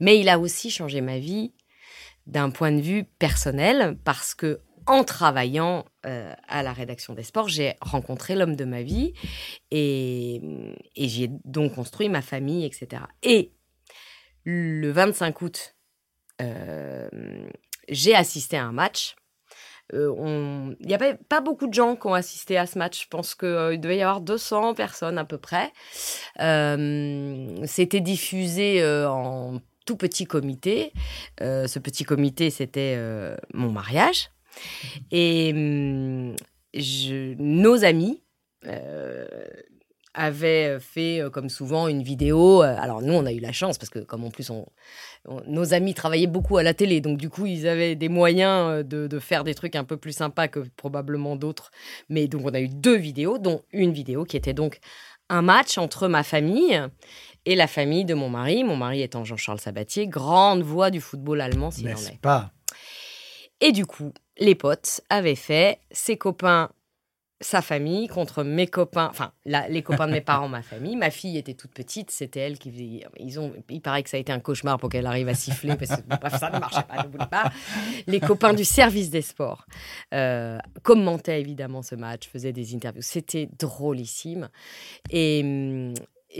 Mais 0.00 0.18
il 0.18 0.28
a 0.28 0.38
aussi 0.38 0.70
changé 0.70 1.00
ma 1.00 1.18
vie 1.18 1.52
d'un 2.26 2.50
point 2.50 2.72
de 2.72 2.80
vue 2.80 3.04
personnel 3.04 3.98
parce 4.04 4.34
que 4.34 4.60
en 4.86 5.04
travaillant 5.04 5.84
euh, 6.06 6.32
à 6.46 6.62
la 6.62 6.72
rédaction 6.72 7.14
des 7.14 7.22
sports, 7.22 7.48
j'ai 7.48 7.74
rencontré 7.82 8.34
l'homme 8.34 8.56
de 8.56 8.64
ma 8.64 8.82
vie 8.82 9.12
et, 9.70 10.40
et 10.96 11.08
j'ai 11.08 11.28
donc 11.44 11.74
construit 11.74 12.08
ma 12.08 12.22
famille, 12.22 12.64
etc. 12.64 13.02
Et 13.22 13.52
le 14.44 14.90
25 14.90 15.42
août, 15.42 15.76
euh, 16.40 17.08
j'ai 17.88 18.14
assisté 18.14 18.56
à 18.56 18.64
un 18.64 18.72
match. 18.72 19.14
Euh, 19.94 20.74
Il 20.80 20.86
n'y 20.86 20.94
avait 20.94 21.14
pas 21.28 21.40
beaucoup 21.40 21.66
de 21.66 21.74
gens 21.74 21.96
qui 21.96 22.06
ont 22.06 22.14
assisté 22.14 22.56
à 22.58 22.66
ce 22.66 22.78
match. 22.78 23.04
Je 23.04 23.08
pense 23.08 23.34
qu'il 23.34 23.80
devait 23.80 23.96
y 23.96 24.02
avoir 24.02 24.20
200 24.20 24.74
personnes 24.74 25.18
à 25.18 25.24
peu 25.24 25.38
près. 25.38 25.72
Euh, 26.40 27.46
C'était 27.64 28.00
diffusé 28.00 28.82
euh, 28.82 29.08
en 29.08 29.60
tout 29.86 29.96
petit 29.96 30.26
comité. 30.26 30.92
Euh, 31.40 31.66
ce 31.66 31.78
petit 31.78 32.04
comité, 32.04 32.50
c'était 32.50 32.94
euh, 32.96 33.36
mon 33.54 33.70
mariage. 33.70 34.30
Et 35.10 35.52
hum, 35.54 36.36
nos 37.38 37.84
amis 37.84 38.22
euh, 40.18 40.26
avaient 40.26 40.78
fait, 40.80 41.20
euh, 41.20 41.30
comme 41.30 41.48
souvent, 41.48 41.88
une 41.88 42.02
vidéo. 42.02 42.62
Euh, 42.62 42.76
Alors 42.78 43.02
nous, 43.02 43.12
on 43.14 43.24
a 43.26 43.32
eu 43.32 43.40
la 43.40 43.52
chance 43.52 43.78
parce 43.78 43.90
que, 43.90 43.98
comme 44.00 44.24
en 44.24 44.30
plus, 44.30 44.50
on, 44.50 44.66
on- 45.26 45.42
nos 45.46 45.74
amis 45.74 45.94
travaillaient 45.94 46.26
beaucoup 46.26 46.56
à 46.56 46.62
la 46.62 46.74
télé, 46.74 47.00
donc 47.00 47.18
du 47.18 47.30
coup, 47.30 47.46
ils 47.46 47.66
avaient 47.68 47.94
des 47.96 48.08
moyens 48.08 48.70
euh, 48.70 48.82
de, 48.82 49.06
de 49.06 49.18
faire 49.18 49.44
des 49.44 49.54
trucs 49.54 49.76
un 49.76 49.84
peu 49.84 49.96
plus 49.96 50.12
sympas 50.12 50.48
que 50.48 50.60
probablement 50.76 51.36
d'autres. 51.36 51.70
Mais 52.08 52.26
donc, 52.28 52.42
on 52.44 52.54
a 52.54 52.60
eu 52.60 52.68
deux 52.68 52.96
vidéos, 52.96 53.38
dont 53.38 53.62
une 53.72 53.92
vidéo 53.92 54.24
qui 54.24 54.36
était 54.36 54.54
donc 54.54 54.78
un 55.30 55.42
match 55.42 55.76
entre 55.78 56.08
ma 56.08 56.22
famille 56.22 56.80
et 57.44 57.54
la 57.54 57.66
famille 57.66 58.04
de 58.04 58.14
mon 58.14 58.30
mari. 58.30 58.64
Mon 58.64 58.76
mari 58.76 59.02
étant 59.02 59.24
Jean-Charles 59.24 59.60
Sabatier, 59.60 60.06
grande 60.06 60.62
voix 60.62 60.90
du 60.90 61.00
football 61.00 61.40
allemand, 61.40 61.70
s'il 61.70 61.88
en 61.88 61.96
est. 61.96 62.18
pas? 62.20 62.50
Et 63.60 63.72
du 63.72 63.86
coup, 63.86 64.12
les 64.38 64.54
potes 64.54 65.00
avaient 65.10 65.34
fait 65.34 65.80
ses 65.90 66.16
copains, 66.16 66.70
sa 67.40 67.62
famille 67.62 68.08
contre 68.08 68.42
mes 68.42 68.66
copains, 68.66 69.08
enfin 69.10 69.32
les 69.44 69.82
copains 69.82 70.08
de 70.08 70.12
mes 70.12 70.20
parents, 70.20 70.48
ma 70.48 70.62
famille. 70.62 70.96
Ma 70.96 71.10
fille 71.10 71.38
était 71.38 71.54
toute 71.54 71.72
petite, 71.72 72.10
c'était 72.10 72.40
elle 72.40 72.58
qui. 72.58 73.02
Ils 73.18 73.38
ont, 73.38 73.52
il 73.68 73.80
paraît 73.80 74.02
que 74.02 74.10
ça 74.10 74.16
a 74.16 74.20
été 74.20 74.32
un 74.32 74.40
cauchemar 74.40 74.78
pour 74.78 74.88
qu'elle 74.88 75.06
arrive 75.06 75.28
à 75.28 75.34
siffler 75.34 75.76
parce 75.76 76.00
que 76.00 76.06
bref, 76.08 76.38
ça 76.38 76.50
ne 76.50 76.58
marchait 76.58 76.82
pas, 76.82 77.04
ne 77.04 77.08
voulait 77.08 77.26
pas. 77.26 77.52
Les 78.06 78.20
copains 78.20 78.54
du 78.54 78.64
service 78.64 79.10
des 79.10 79.22
sports 79.22 79.66
euh, 80.14 80.58
commentaient 80.82 81.40
évidemment 81.40 81.82
ce 81.82 81.94
match, 81.94 82.28
faisaient 82.28 82.52
des 82.52 82.74
interviews. 82.74 83.02
C'était 83.02 83.48
drôlissime 83.58 84.48
et. 85.10 85.94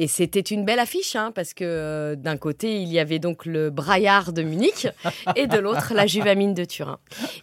c'était 0.08 0.40
une 0.40 0.64
belle 0.64 0.80
affiche, 0.80 1.14
hein, 1.16 1.32
parce 1.32 1.54
que 1.54 1.64
euh, 1.64 2.16
d'un 2.16 2.36
côté, 2.36 2.82
il 2.82 2.88
y 2.88 2.98
avait 2.98 3.20
donc 3.20 3.46
le 3.46 3.70
Braillard 3.70 4.32
de 4.32 4.42
Munich 4.42 4.88
et 5.36 5.46
de 5.46 5.58
l'autre, 5.58 5.94
la 5.94 6.06
Juvamine 6.06 6.54
de 6.54 6.64
Turin. 6.64 6.98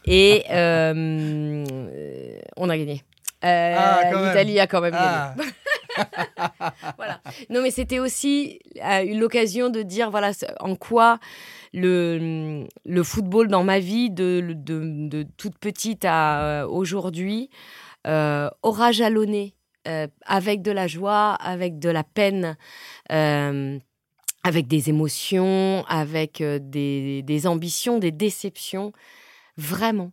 Et 0.05 0.43
euh, 0.51 1.63
on 2.57 2.69
a 2.69 2.77
gagné. 2.77 3.01
Euh, 3.43 3.75
Ah. 3.77 4.11
L'Italie 4.27 4.59
a 4.59 4.67
quand 4.67 4.81
même 4.81 4.93
gagné. 4.93 5.05
Ah, 5.07 5.35
Voilà. 6.97 7.21
Non, 7.49 7.61
mais 7.61 7.71
c'était 7.71 7.99
aussi 7.99 8.59
euh, 8.83 9.03
l'occasion 9.17 9.69
de 9.69 9.81
dire 9.81 10.09
voilà 10.11 10.31
en 10.59 10.75
quoi 10.75 11.19
le, 11.73 12.65
le 12.85 13.03
football 13.03 13.47
dans 13.47 13.63
ma 13.63 13.79
vie 13.79 14.09
de, 14.09 14.53
de, 14.55 15.07
de 15.09 15.25
toute 15.37 15.57
petite 15.57 16.03
à 16.05 16.41
euh, 16.63 16.67
aujourd'hui 16.67 17.49
euh, 18.07 18.49
aura 18.61 18.91
jalonné 18.91 19.53
avec 20.25 20.63
de 20.63 20.71
la 20.71 20.87
joie, 20.87 21.33
avec 21.35 21.77
de 21.77 21.89
la 21.89 22.03
peine. 22.03 22.57
avec 23.11 24.67
des 24.67 24.89
émotions, 24.89 25.83
avec 25.87 26.41
des, 26.41 27.21
des 27.23 27.47
ambitions, 27.47 27.99
des 27.99 28.11
déceptions, 28.11 28.93
vraiment 29.57 30.11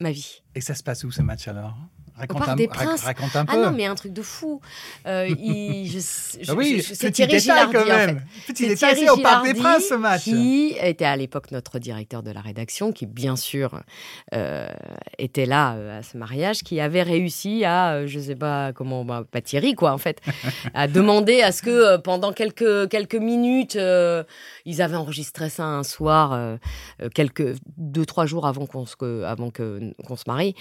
ma 0.00 0.10
vie. 0.10 0.42
Et 0.54 0.60
ça 0.60 0.74
se 0.74 0.82
passe 0.82 1.04
où 1.04 1.10
ce 1.12 1.22
match 1.22 1.46
alors? 1.48 1.76
Raconte 2.18 2.48
un, 2.48 2.56
des 2.56 2.68
Princes. 2.68 3.02
raconte 3.02 3.34
un 3.36 3.44
peu. 3.44 3.52
Ah 3.56 3.70
non, 3.70 3.70
mais 3.76 3.86
un 3.86 3.94
truc 3.94 4.12
de 4.12 4.22
fou. 4.22 4.60
Euh, 5.06 5.28
il- 5.38 5.86
je, 5.86 5.98
je- 6.42 6.50
Ah 6.50 6.54
oui, 6.54 6.82
je- 6.86 6.94
c'est 6.94 7.10
Thierry 7.12 7.38
Gilardi, 7.40 7.72
quand 7.72 7.82
en 7.82 7.84
fait. 7.84 8.06
même. 8.06 8.22
Petit 8.46 8.68
détail, 8.68 8.94
Thierry 8.94 9.10
au 9.10 9.16
Parc 9.22 9.44
des 9.46 9.54
Princes 9.54 9.88
ce 9.88 9.94
match. 9.94 10.24
Qui 10.24 10.76
était 10.80 11.04
à 11.04 11.16
l'époque 11.16 11.50
notre 11.50 11.78
directeur 11.78 12.22
de 12.22 12.30
la 12.30 12.40
rédaction, 12.40 12.92
qui 12.92 13.06
bien 13.06 13.36
sûr 13.36 13.80
euh, 14.34 14.68
était 15.18 15.46
là 15.46 15.74
euh, 15.74 15.98
à 15.98 16.02
ce 16.02 16.16
mariage, 16.16 16.62
qui 16.62 16.80
avait 16.80 17.02
réussi 17.02 17.64
à, 17.64 18.06
je 18.06 18.18
sais 18.18 18.36
pas 18.36 18.72
comment, 18.72 19.04
bah, 19.04 19.24
pas 19.30 19.40
Thierry 19.40 19.74
quoi 19.74 19.92
en 19.92 19.98
fait, 19.98 20.20
à 20.74 20.88
demander 20.88 21.42
à 21.42 21.52
ce 21.52 21.62
que 21.62 21.96
pendant 21.98 22.32
quelques, 22.32 22.88
quelques 22.88 23.14
minutes, 23.14 23.78
ils 24.64 24.82
avaient 24.82 24.96
enregistré 24.96 25.48
ça 25.48 25.64
un 25.64 25.82
soir, 25.84 26.58
quelques 27.14 27.54
deux 27.76 28.04
trois 28.06 28.26
jours 28.26 28.46
avant 28.46 28.66
qu'on 28.66 28.86
se, 28.86 29.22
avant 29.24 29.50
que 29.50 29.92
qu'on 30.06 30.16
se 30.16 30.24
marie, 30.26 30.54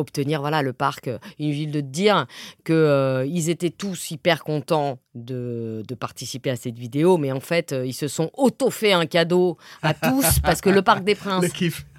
obtenir 0.00 0.40
voilà 0.40 0.62
le 0.62 0.72
parc 0.72 1.06
euh, 1.08 1.18
Inutile 1.38 1.70
de 1.70 1.80
te 1.80 1.86
dire 1.86 2.26
que 2.64 2.72
euh, 2.72 3.24
ils 3.26 3.48
étaient 3.50 3.70
tous 3.70 4.10
hyper 4.10 4.42
contents 4.42 4.98
de, 5.14 5.82
de 5.86 5.94
participer 5.94 6.50
à 6.50 6.56
cette 6.56 6.78
vidéo, 6.78 7.16
mais 7.18 7.30
en 7.32 7.40
fait, 7.40 7.72
euh, 7.72 7.86
ils 7.86 7.92
se 7.94 8.08
sont 8.08 8.30
auto 8.36 8.70
fait 8.70 8.92
un 8.92 9.06
cadeau 9.06 9.56
à 9.82 9.94
tous 9.94 10.40
parce 10.42 10.60
que 10.60 10.70
le 10.70 10.82
Parc 10.82 11.04
des 11.04 11.14
Princes, 11.14 11.46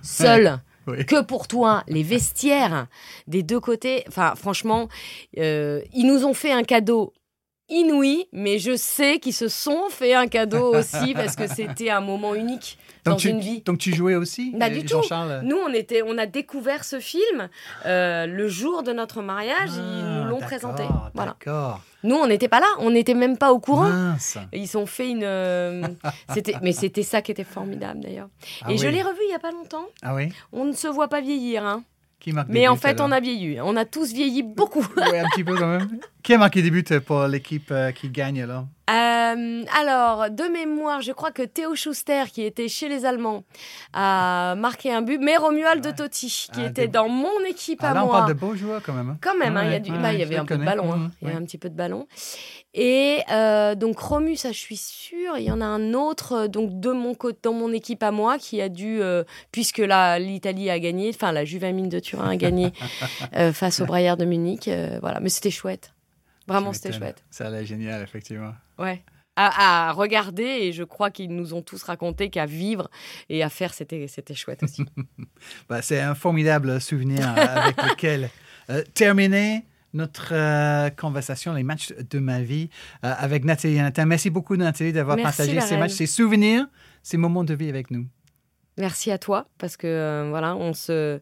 seul, 0.02 0.60
Oui. 0.88 1.06
que 1.06 1.22
pour 1.22 1.48
toi, 1.48 1.84
les 1.88 2.04
vestiaires 2.04 2.88
des 3.28 3.44
deux 3.44 3.60
côtés, 3.60 4.04
enfin 4.08 4.34
franchement, 4.36 4.88
euh, 5.38 5.82
ils 5.94 6.06
nous 6.08 6.26
ont 6.26 6.34
fait 6.34 6.52
un 6.52 6.64
cadeau 6.64 7.14
inouï, 7.70 8.28
mais 8.34 8.60
je 8.60 8.76
sais 8.76 9.20
qu'ils 9.20 9.34
se 9.34 9.48
sont 9.48 9.90
fait 9.90 10.14
un 10.14 10.28
cadeau 10.28 10.76
aussi 10.76 11.14
parce 11.14 11.36
que 11.36 11.48
c'était 11.48 11.90
un 11.90 12.02
moment 12.02 12.36
unique 12.36 12.78
dans 13.04 13.12
Donc 13.12 13.20
tu, 13.22 13.30
une 13.30 13.40
vie. 13.40 13.62
donc 13.62 13.78
tu 13.80 13.94
jouais 13.96 14.16
aussi 14.16 14.54
Bah, 14.56 14.68
euh, 14.68 14.70
du 14.70 14.86
tout. 14.86 15.02
Nous, 15.44 15.56
on, 15.58 15.74
était, 15.74 16.04
on 16.06 16.18
a 16.18 16.26
découvert 16.26 16.84
ce 16.84 17.00
film 17.00 17.50
euh, 17.86 18.26
le 18.28 18.48
jour 18.48 18.84
de 18.84 18.94
notre 18.94 19.22
mariage. 19.22 19.70
ils 19.74 19.80
Ah, 19.82 20.22
nous 20.24 20.30
l'ont 20.30 20.40
présenté. 20.40 20.84
Voilà. 21.14 21.36
D'accord. 21.40 21.82
Nous, 22.04 22.16
on 22.16 22.28
n'était 22.28 22.48
pas 22.48 22.60
là. 22.60 22.68
On 22.80 22.92
n'était 22.92 23.14
même 23.14 23.38
pas 23.38 23.52
au 23.54 23.60
courant. 23.60 23.90
Mince. 23.90 24.38
Ils 24.54 24.78
ont 24.78 24.86
fait 24.86 25.10
une. 25.10 25.24
euh, 25.24 25.88
c'était, 26.34 26.56
mais 26.62 26.72
c'était 26.74 27.04
ça 27.04 27.22
qui 27.22 27.32
était 27.32 27.44
formidable 27.44 28.02
d'ailleurs. 28.02 28.30
Ah 28.64 28.72
Et 28.72 28.78
je 28.78 28.88
l'ai 28.88 29.02
revu 29.02 29.20
il 29.28 29.32
y 29.32 29.36
a 29.36 29.40
pas 29.40 29.52
longtemps. 29.52 29.86
Ah 30.02 30.14
oui 30.16 30.30
On 30.52 30.66
ne 30.66 30.74
se 30.74 30.88
voit 30.88 31.08
pas 31.08 31.22
vieillir, 31.22 31.66
hein. 31.66 31.84
Qui 32.20 32.34
marque 32.34 32.50
mais 32.50 32.68
en 32.68 32.76
fait, 32.76 33.02
on 33.02 33.12
a 33.12 33.20
vieilli. 33.20 33.60
On 33.62 33.76
a 33.76 33.84
tous 33.84 34.14
vieilli 34.14 34.44
beaucoup. 34.44 34.86
Oui, 34.96 35.18
un 35.18 35.28
petit 35.30 35.44
peu 35.44 35.58
quand 35.58 35.66
même. 35.80 35.90
Qui 36.24 36.34
a 36.34 36.38
marqué 36.38 36.62
des 36.62 36.70
buts 36.72 36.84
pour 37.06 37.24
l'équipe 37.28 37.70
euh, 37.72 37.92
qui 37.92 38.10
gagne 38.10 38.44
alors? 38.44 38.66
Euh, 38.90 39.64
alors, 39.80 40.30
de 40.30 40.52
mémoire, 40.52 41.02
je 41.02 41.14
crois 41.14 41.32
que 41.32 41.42
Théo 41.44 41.76
Schuster, 41.76 42.24
qui 42.32 42.44
était 42.44 42.68
chez 42.68 42.90
les 42.90 43.06
Allemands, 43.06 43.44
a 43.94 44.54
marqué 44.58 44.92
un 44.92 45.02
but, 45.02 45.18
mais 45.22 45.38
Romuald 45.38 45.82
de 45.84 45.92
Totti, 45.92 46.50
qui 46.54 46.62
Ah, 46.62 46.68
était 46.68 46.82
des- 46.84 46.88
dans 46.90 47.08
mon 47.08 47.40
équipe 47.48 47.80
Ah, 47.82 47.92
à 47.92 47.94
Là, 47.94 48.04
on 48.04 48.08
moi. 48.08 48.18
parle 48.18 48.30
de 48.34 48.40
beaux 48.40 48.56
joueurs 48.56 48.82
quand 48.84 48.92
même. 48.94 49.10
hein. 49.12 49.18
Quand 49.22 49.36
même, 49.38 49.56
hein, 49.56 49.64
il 49.64 49.70
y, 49.70 49.72
a 49.72 49.74
Ouais, 49.76 49.80
du- 49.80 49.92
ouais, 49.92 49.98
bah, 50.00 50.14
il 50.14 50.20
y 50.20 50.24
avait 50.24 50.36
un 50.38 50.46
peu 50.46 50.58
de 50.58 50.66
ballon. 50.66 50.92
hein. 50.94 51.12
Il 51.22 51.28
y 51.28 51.32
avait 51.32 51.40
un 51.40 51.44
petit 51.46 51.58
peu 51.58 51.70
de 51.70 51.76
ballon. 51.76 52.08
Et 52.74 53.20
euh, 53.32 53.76
donc 53.76 53.98
Romu, 54.00 54.36
ça 54.36 54.52
je 54.52 54.58
suis 54.58 54.78
sûre. 54.78 55.38
Il 55.38 55.44
y 55.44 55.52
en 55.52 55.60
a 55.62 55.66
un 55.66 55.94
autre 55.94 56.48
donc 56.48 56.80
de 56.80 56.92
mon 56.92 57.14
côté, 57.16 57.40
dans 57.44 57.54
mon 57.54 57.72
équipe 57.74 58.04
à 58.04 58.12
moi, 58.12 58.38
qui 58.38 58.62
a 58.62 58.70
dû, 58.70 59.02
euh, 59.02 59.24
puisque 59.52 59.80
la 59.80 60.20
l'Italie 60.20 60.70
a 60.70 60.80
gagné, 60.80 61.10
enfin 61.14 61.32
la 61.32 61.46
Juvamine 61.46 61.90
de 61.90 62.00
Turin 62.00 62.30
a 62.30 62.36
gagné 62.36 62.72
face 63.54 63.80
au 63.82 63.86
Bayern 63.86 64.18
de 64.20 64.26
Munich. 64.26 64.70
voilà, 65.02 65.20
mais 65.22 65.30
c'était 65.30 65.52
chouette. 65.52 65.92
Vraiment, 66.52 66.74
c'était 66.74 66.92
chouette. 66.92 67.24
Ça 67.30 67.48
a 67.48 67.50
l'air 67.50 67.66
génial, 67.66 68.02
effectivement. 68.02 68.54
Ouais. 68.78 69.04
À, 69.38 69.88
à 69.88 69.92
regarder 69.94 70.44
et 70.44 70.74
je 70.74 70.84
crois 70.84 71.10
qu'ils 71.10 71.34
nous 71.34 71.54
ont 71.54 71.62
tous 71.62 71.82
raconté 71.84 72.30
qu'à 72.30 72.46
vivre 72.46 72.92
et 73.30 73.44
à 73.44 73.50
faire 73.50 73.74
c'était 73.74 74.06
c'était 74.08 74.34
chouette 74.34 74.62
aussi. 74.62 74.84
Bah, 75.70 75.82
c'est 75.82 76.02
un 76.02 76.16
formidable 76.16 76.82
souvenir 76.82 77.30
euh, 77.30 77.42
avec 77.42 77.82
lequel 77.90 78.30
euh, 78.70 78.84
terminer 78.94 79.64
notre 79.94 80.34
euh, 80.34 80.90
conversation, 80.90 81.54
les 81.54 81.64
matchs 81.64 81.94
de 81.94 82.20
ma 82.20 82.42
vie 82.42 82.70
euh, 83.04 83.14
avec 83.18 83.44
Nathalie 83.44 83.78
et 83.78 83.82
Nathan. 83.82 84.06
Merci 84.06 84.30
beaucoup, 84.30 84.56
Nathalie, 84.56 84.94
d'avoir 84.94 85.18
partagé 85.18 85.60
ces 85.62 85.78
matchs, 85.78 85.94
ces 85.94 86.06
souvenirs, 86.06 86.68
ces 87.04 87.18
moments 87.18 87.44
de 87.44 87.54
vie 87.54 87.70
avec 87.70 87.92
nous. 87.92 88.06
Merci 88.78 89.12
à 89.12 89.18
toi 89.18 89.48
parce 89.58 89.78
que 89.78 90.28
voilà, 90.30 90.56
on 90.56 90.74
se 90.74 91.20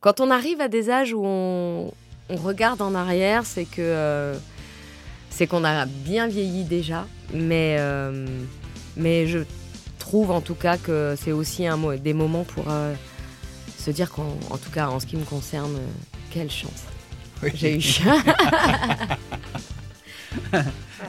quand 0.00 0.20
on 0.20 0.30
arrive 0.30 0.60
à 0.60 0.68
des 0.68 0.90
âges 0.90 1.12
où 1.12 1.22
on, 1.24 1.92
on 2.28 2.36
regarde 2.36 2.80
en 2.82 2.94
arrière, 2.94 3.44
c'est 3.44 3.64
que 3.64 3.80
euh, 3.80 4.34
c'est 5.30 5.46
qu'on 5.46 5.64
a 5.64 5.86
bien 5.86 6.28
vieilli 6.28 6.64
déjà, 6.64 7.06
mais 7.32 7.76
euh, 7.78 8.26
mais 8.96 9.26
je 9.26 9.40
trouve 9.98 10.30
en 10.30 10.40
tout 10.40 10.54
cas 10.54 10.76
que 10.76 11.14
c'est 11.22 11.32
aussi 11.32 11.66
un 11.66 11.78
des 11.96 12.12
moments 12.14 12.44
pour 12.44 12.64
euh, 12.70 12.94
se 13.78 13.90
dire 13.90 14.10
qu'en 14.10 14.36
en 14.50 14.58
tout 14.58 14.70
cas 14.70 14.88
en 14.88 15.00
ce 15.00 15.06
qui 15.06 15.16
me 15.16 15.24
concerne, 15.24 15.76
quelle 16.30 16.50
chance 16.50 16.82
Oui. 17.42 17.50
j'ai 17.54 17.76
eu. 17.78 17.82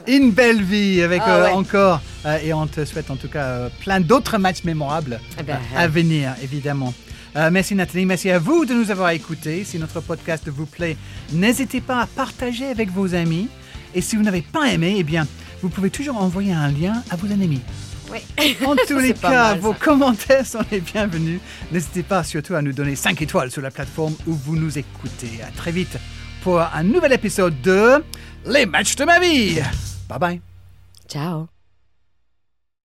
Une 0.06 0.32
belle 0.32 0.62
vie 0.62 1.00
avec 1.02 1.22
Ah 1.24 1.36
euh, 1.36 1.44
ouais. 1.44 1.50
encore, 1.52 2.00
euh, 2.26 2.38
et 2.42 2.52
on 2.52 2.66
te 2.66 2.84
souhaite 2.84 3.10
en 3.10 3.16
tout 3.16 3.28
cas 3.28 3.44
euh, 3.44 3.68
plein 3.80 4.00
d'autres 4.00 4.36
matchs 4.38 4.64
mémorables 4.64 5.20
Eh 5.38 5.42
ben, 5.42 5.54
euh, 5.74 5.78
à 5.78 5.86
venir, 5.88 6.34
évidemment. 6.42 6.92
Euh, 7.36 7.50
merci 7.50 7.74
Nathalie, 7.74 8.06
merci 8.06 8.30
à 8.30 8.38
vous 8.38 8.64
de 8.64 8.74
nous 8.74 8.90
avoir 8.90 9.10
écoutés. 9.10 9.64
Si 9.64 9.78
notre 9.78 10.00
podcast 10.00 10.48
vous 10.48 10.66
plaît, 10.66 10.96
n'hésitez 11.32 11.80
pas 11.80 12.00
à 12.02 12.06
partager 12.06 12.66
avec 12.66 12.90
vos 12.90 13.14
amis. 13.14 13.48
Et 13.94 14.00
si 14.00 14.16
vous 14.16 14.22
n'avez 14.22 14.42
pas 14.42 14.72
aimé, 14.72 14.96
eh 14.98 15.02
bien, 15.02 15.26
vous 15.62 15.68
pouvez 15.68 15.90
toujours 15.90 16.16
envoyer 16.18 16.52
un 16.52 16.70
lien 16.70 17.02
à 17.10 17.16
vos 17.16 17.26
ennemis. 17.26 17.62
Oui. 18.12 18.18
En 18.64 18.76
tous 18.88 18.98
les 18.98 19.14
cas, 19.14 19.52
mal, 19.52 19.58
vos 19.58 19.72
commentaires 19.72 20.46
sont 20.46 20.64
les 20.70 20.80
bienvenus. 20.80 21.40
N'hésitez 21.72 22.02
pas 22.02 22.22
surtout 22.22 22.54
à 22.54 22.62
nous 22.62 22.72
donner 22.72 22.96
5 22.96 23.20
étoiles 23.22 23.50
sur 23.50 23.62
la 23.62 23.70
plateforme 23.70 24.14
où 24.26 24.32
vous 24.32 24.56
nous 24.56 24.78
écoutez. 24.78 25.42
À 25.42 25.50
très 25.50 25.72
vite 25.72 25.96
pour 26.44 26.60
un 26.60 26.82
nouvel 26.82 27.12
épisode 27.14 27.60
de 27.62 28.04
Les 28.46 28.66
matchs 28.66 28.96
de 28.96 29.04
ma 29.04 29.18
vie. 29.18 29.60
Bye 30.08 30.18
bye. 30.18 30.40
Ciao. 31.08 31.53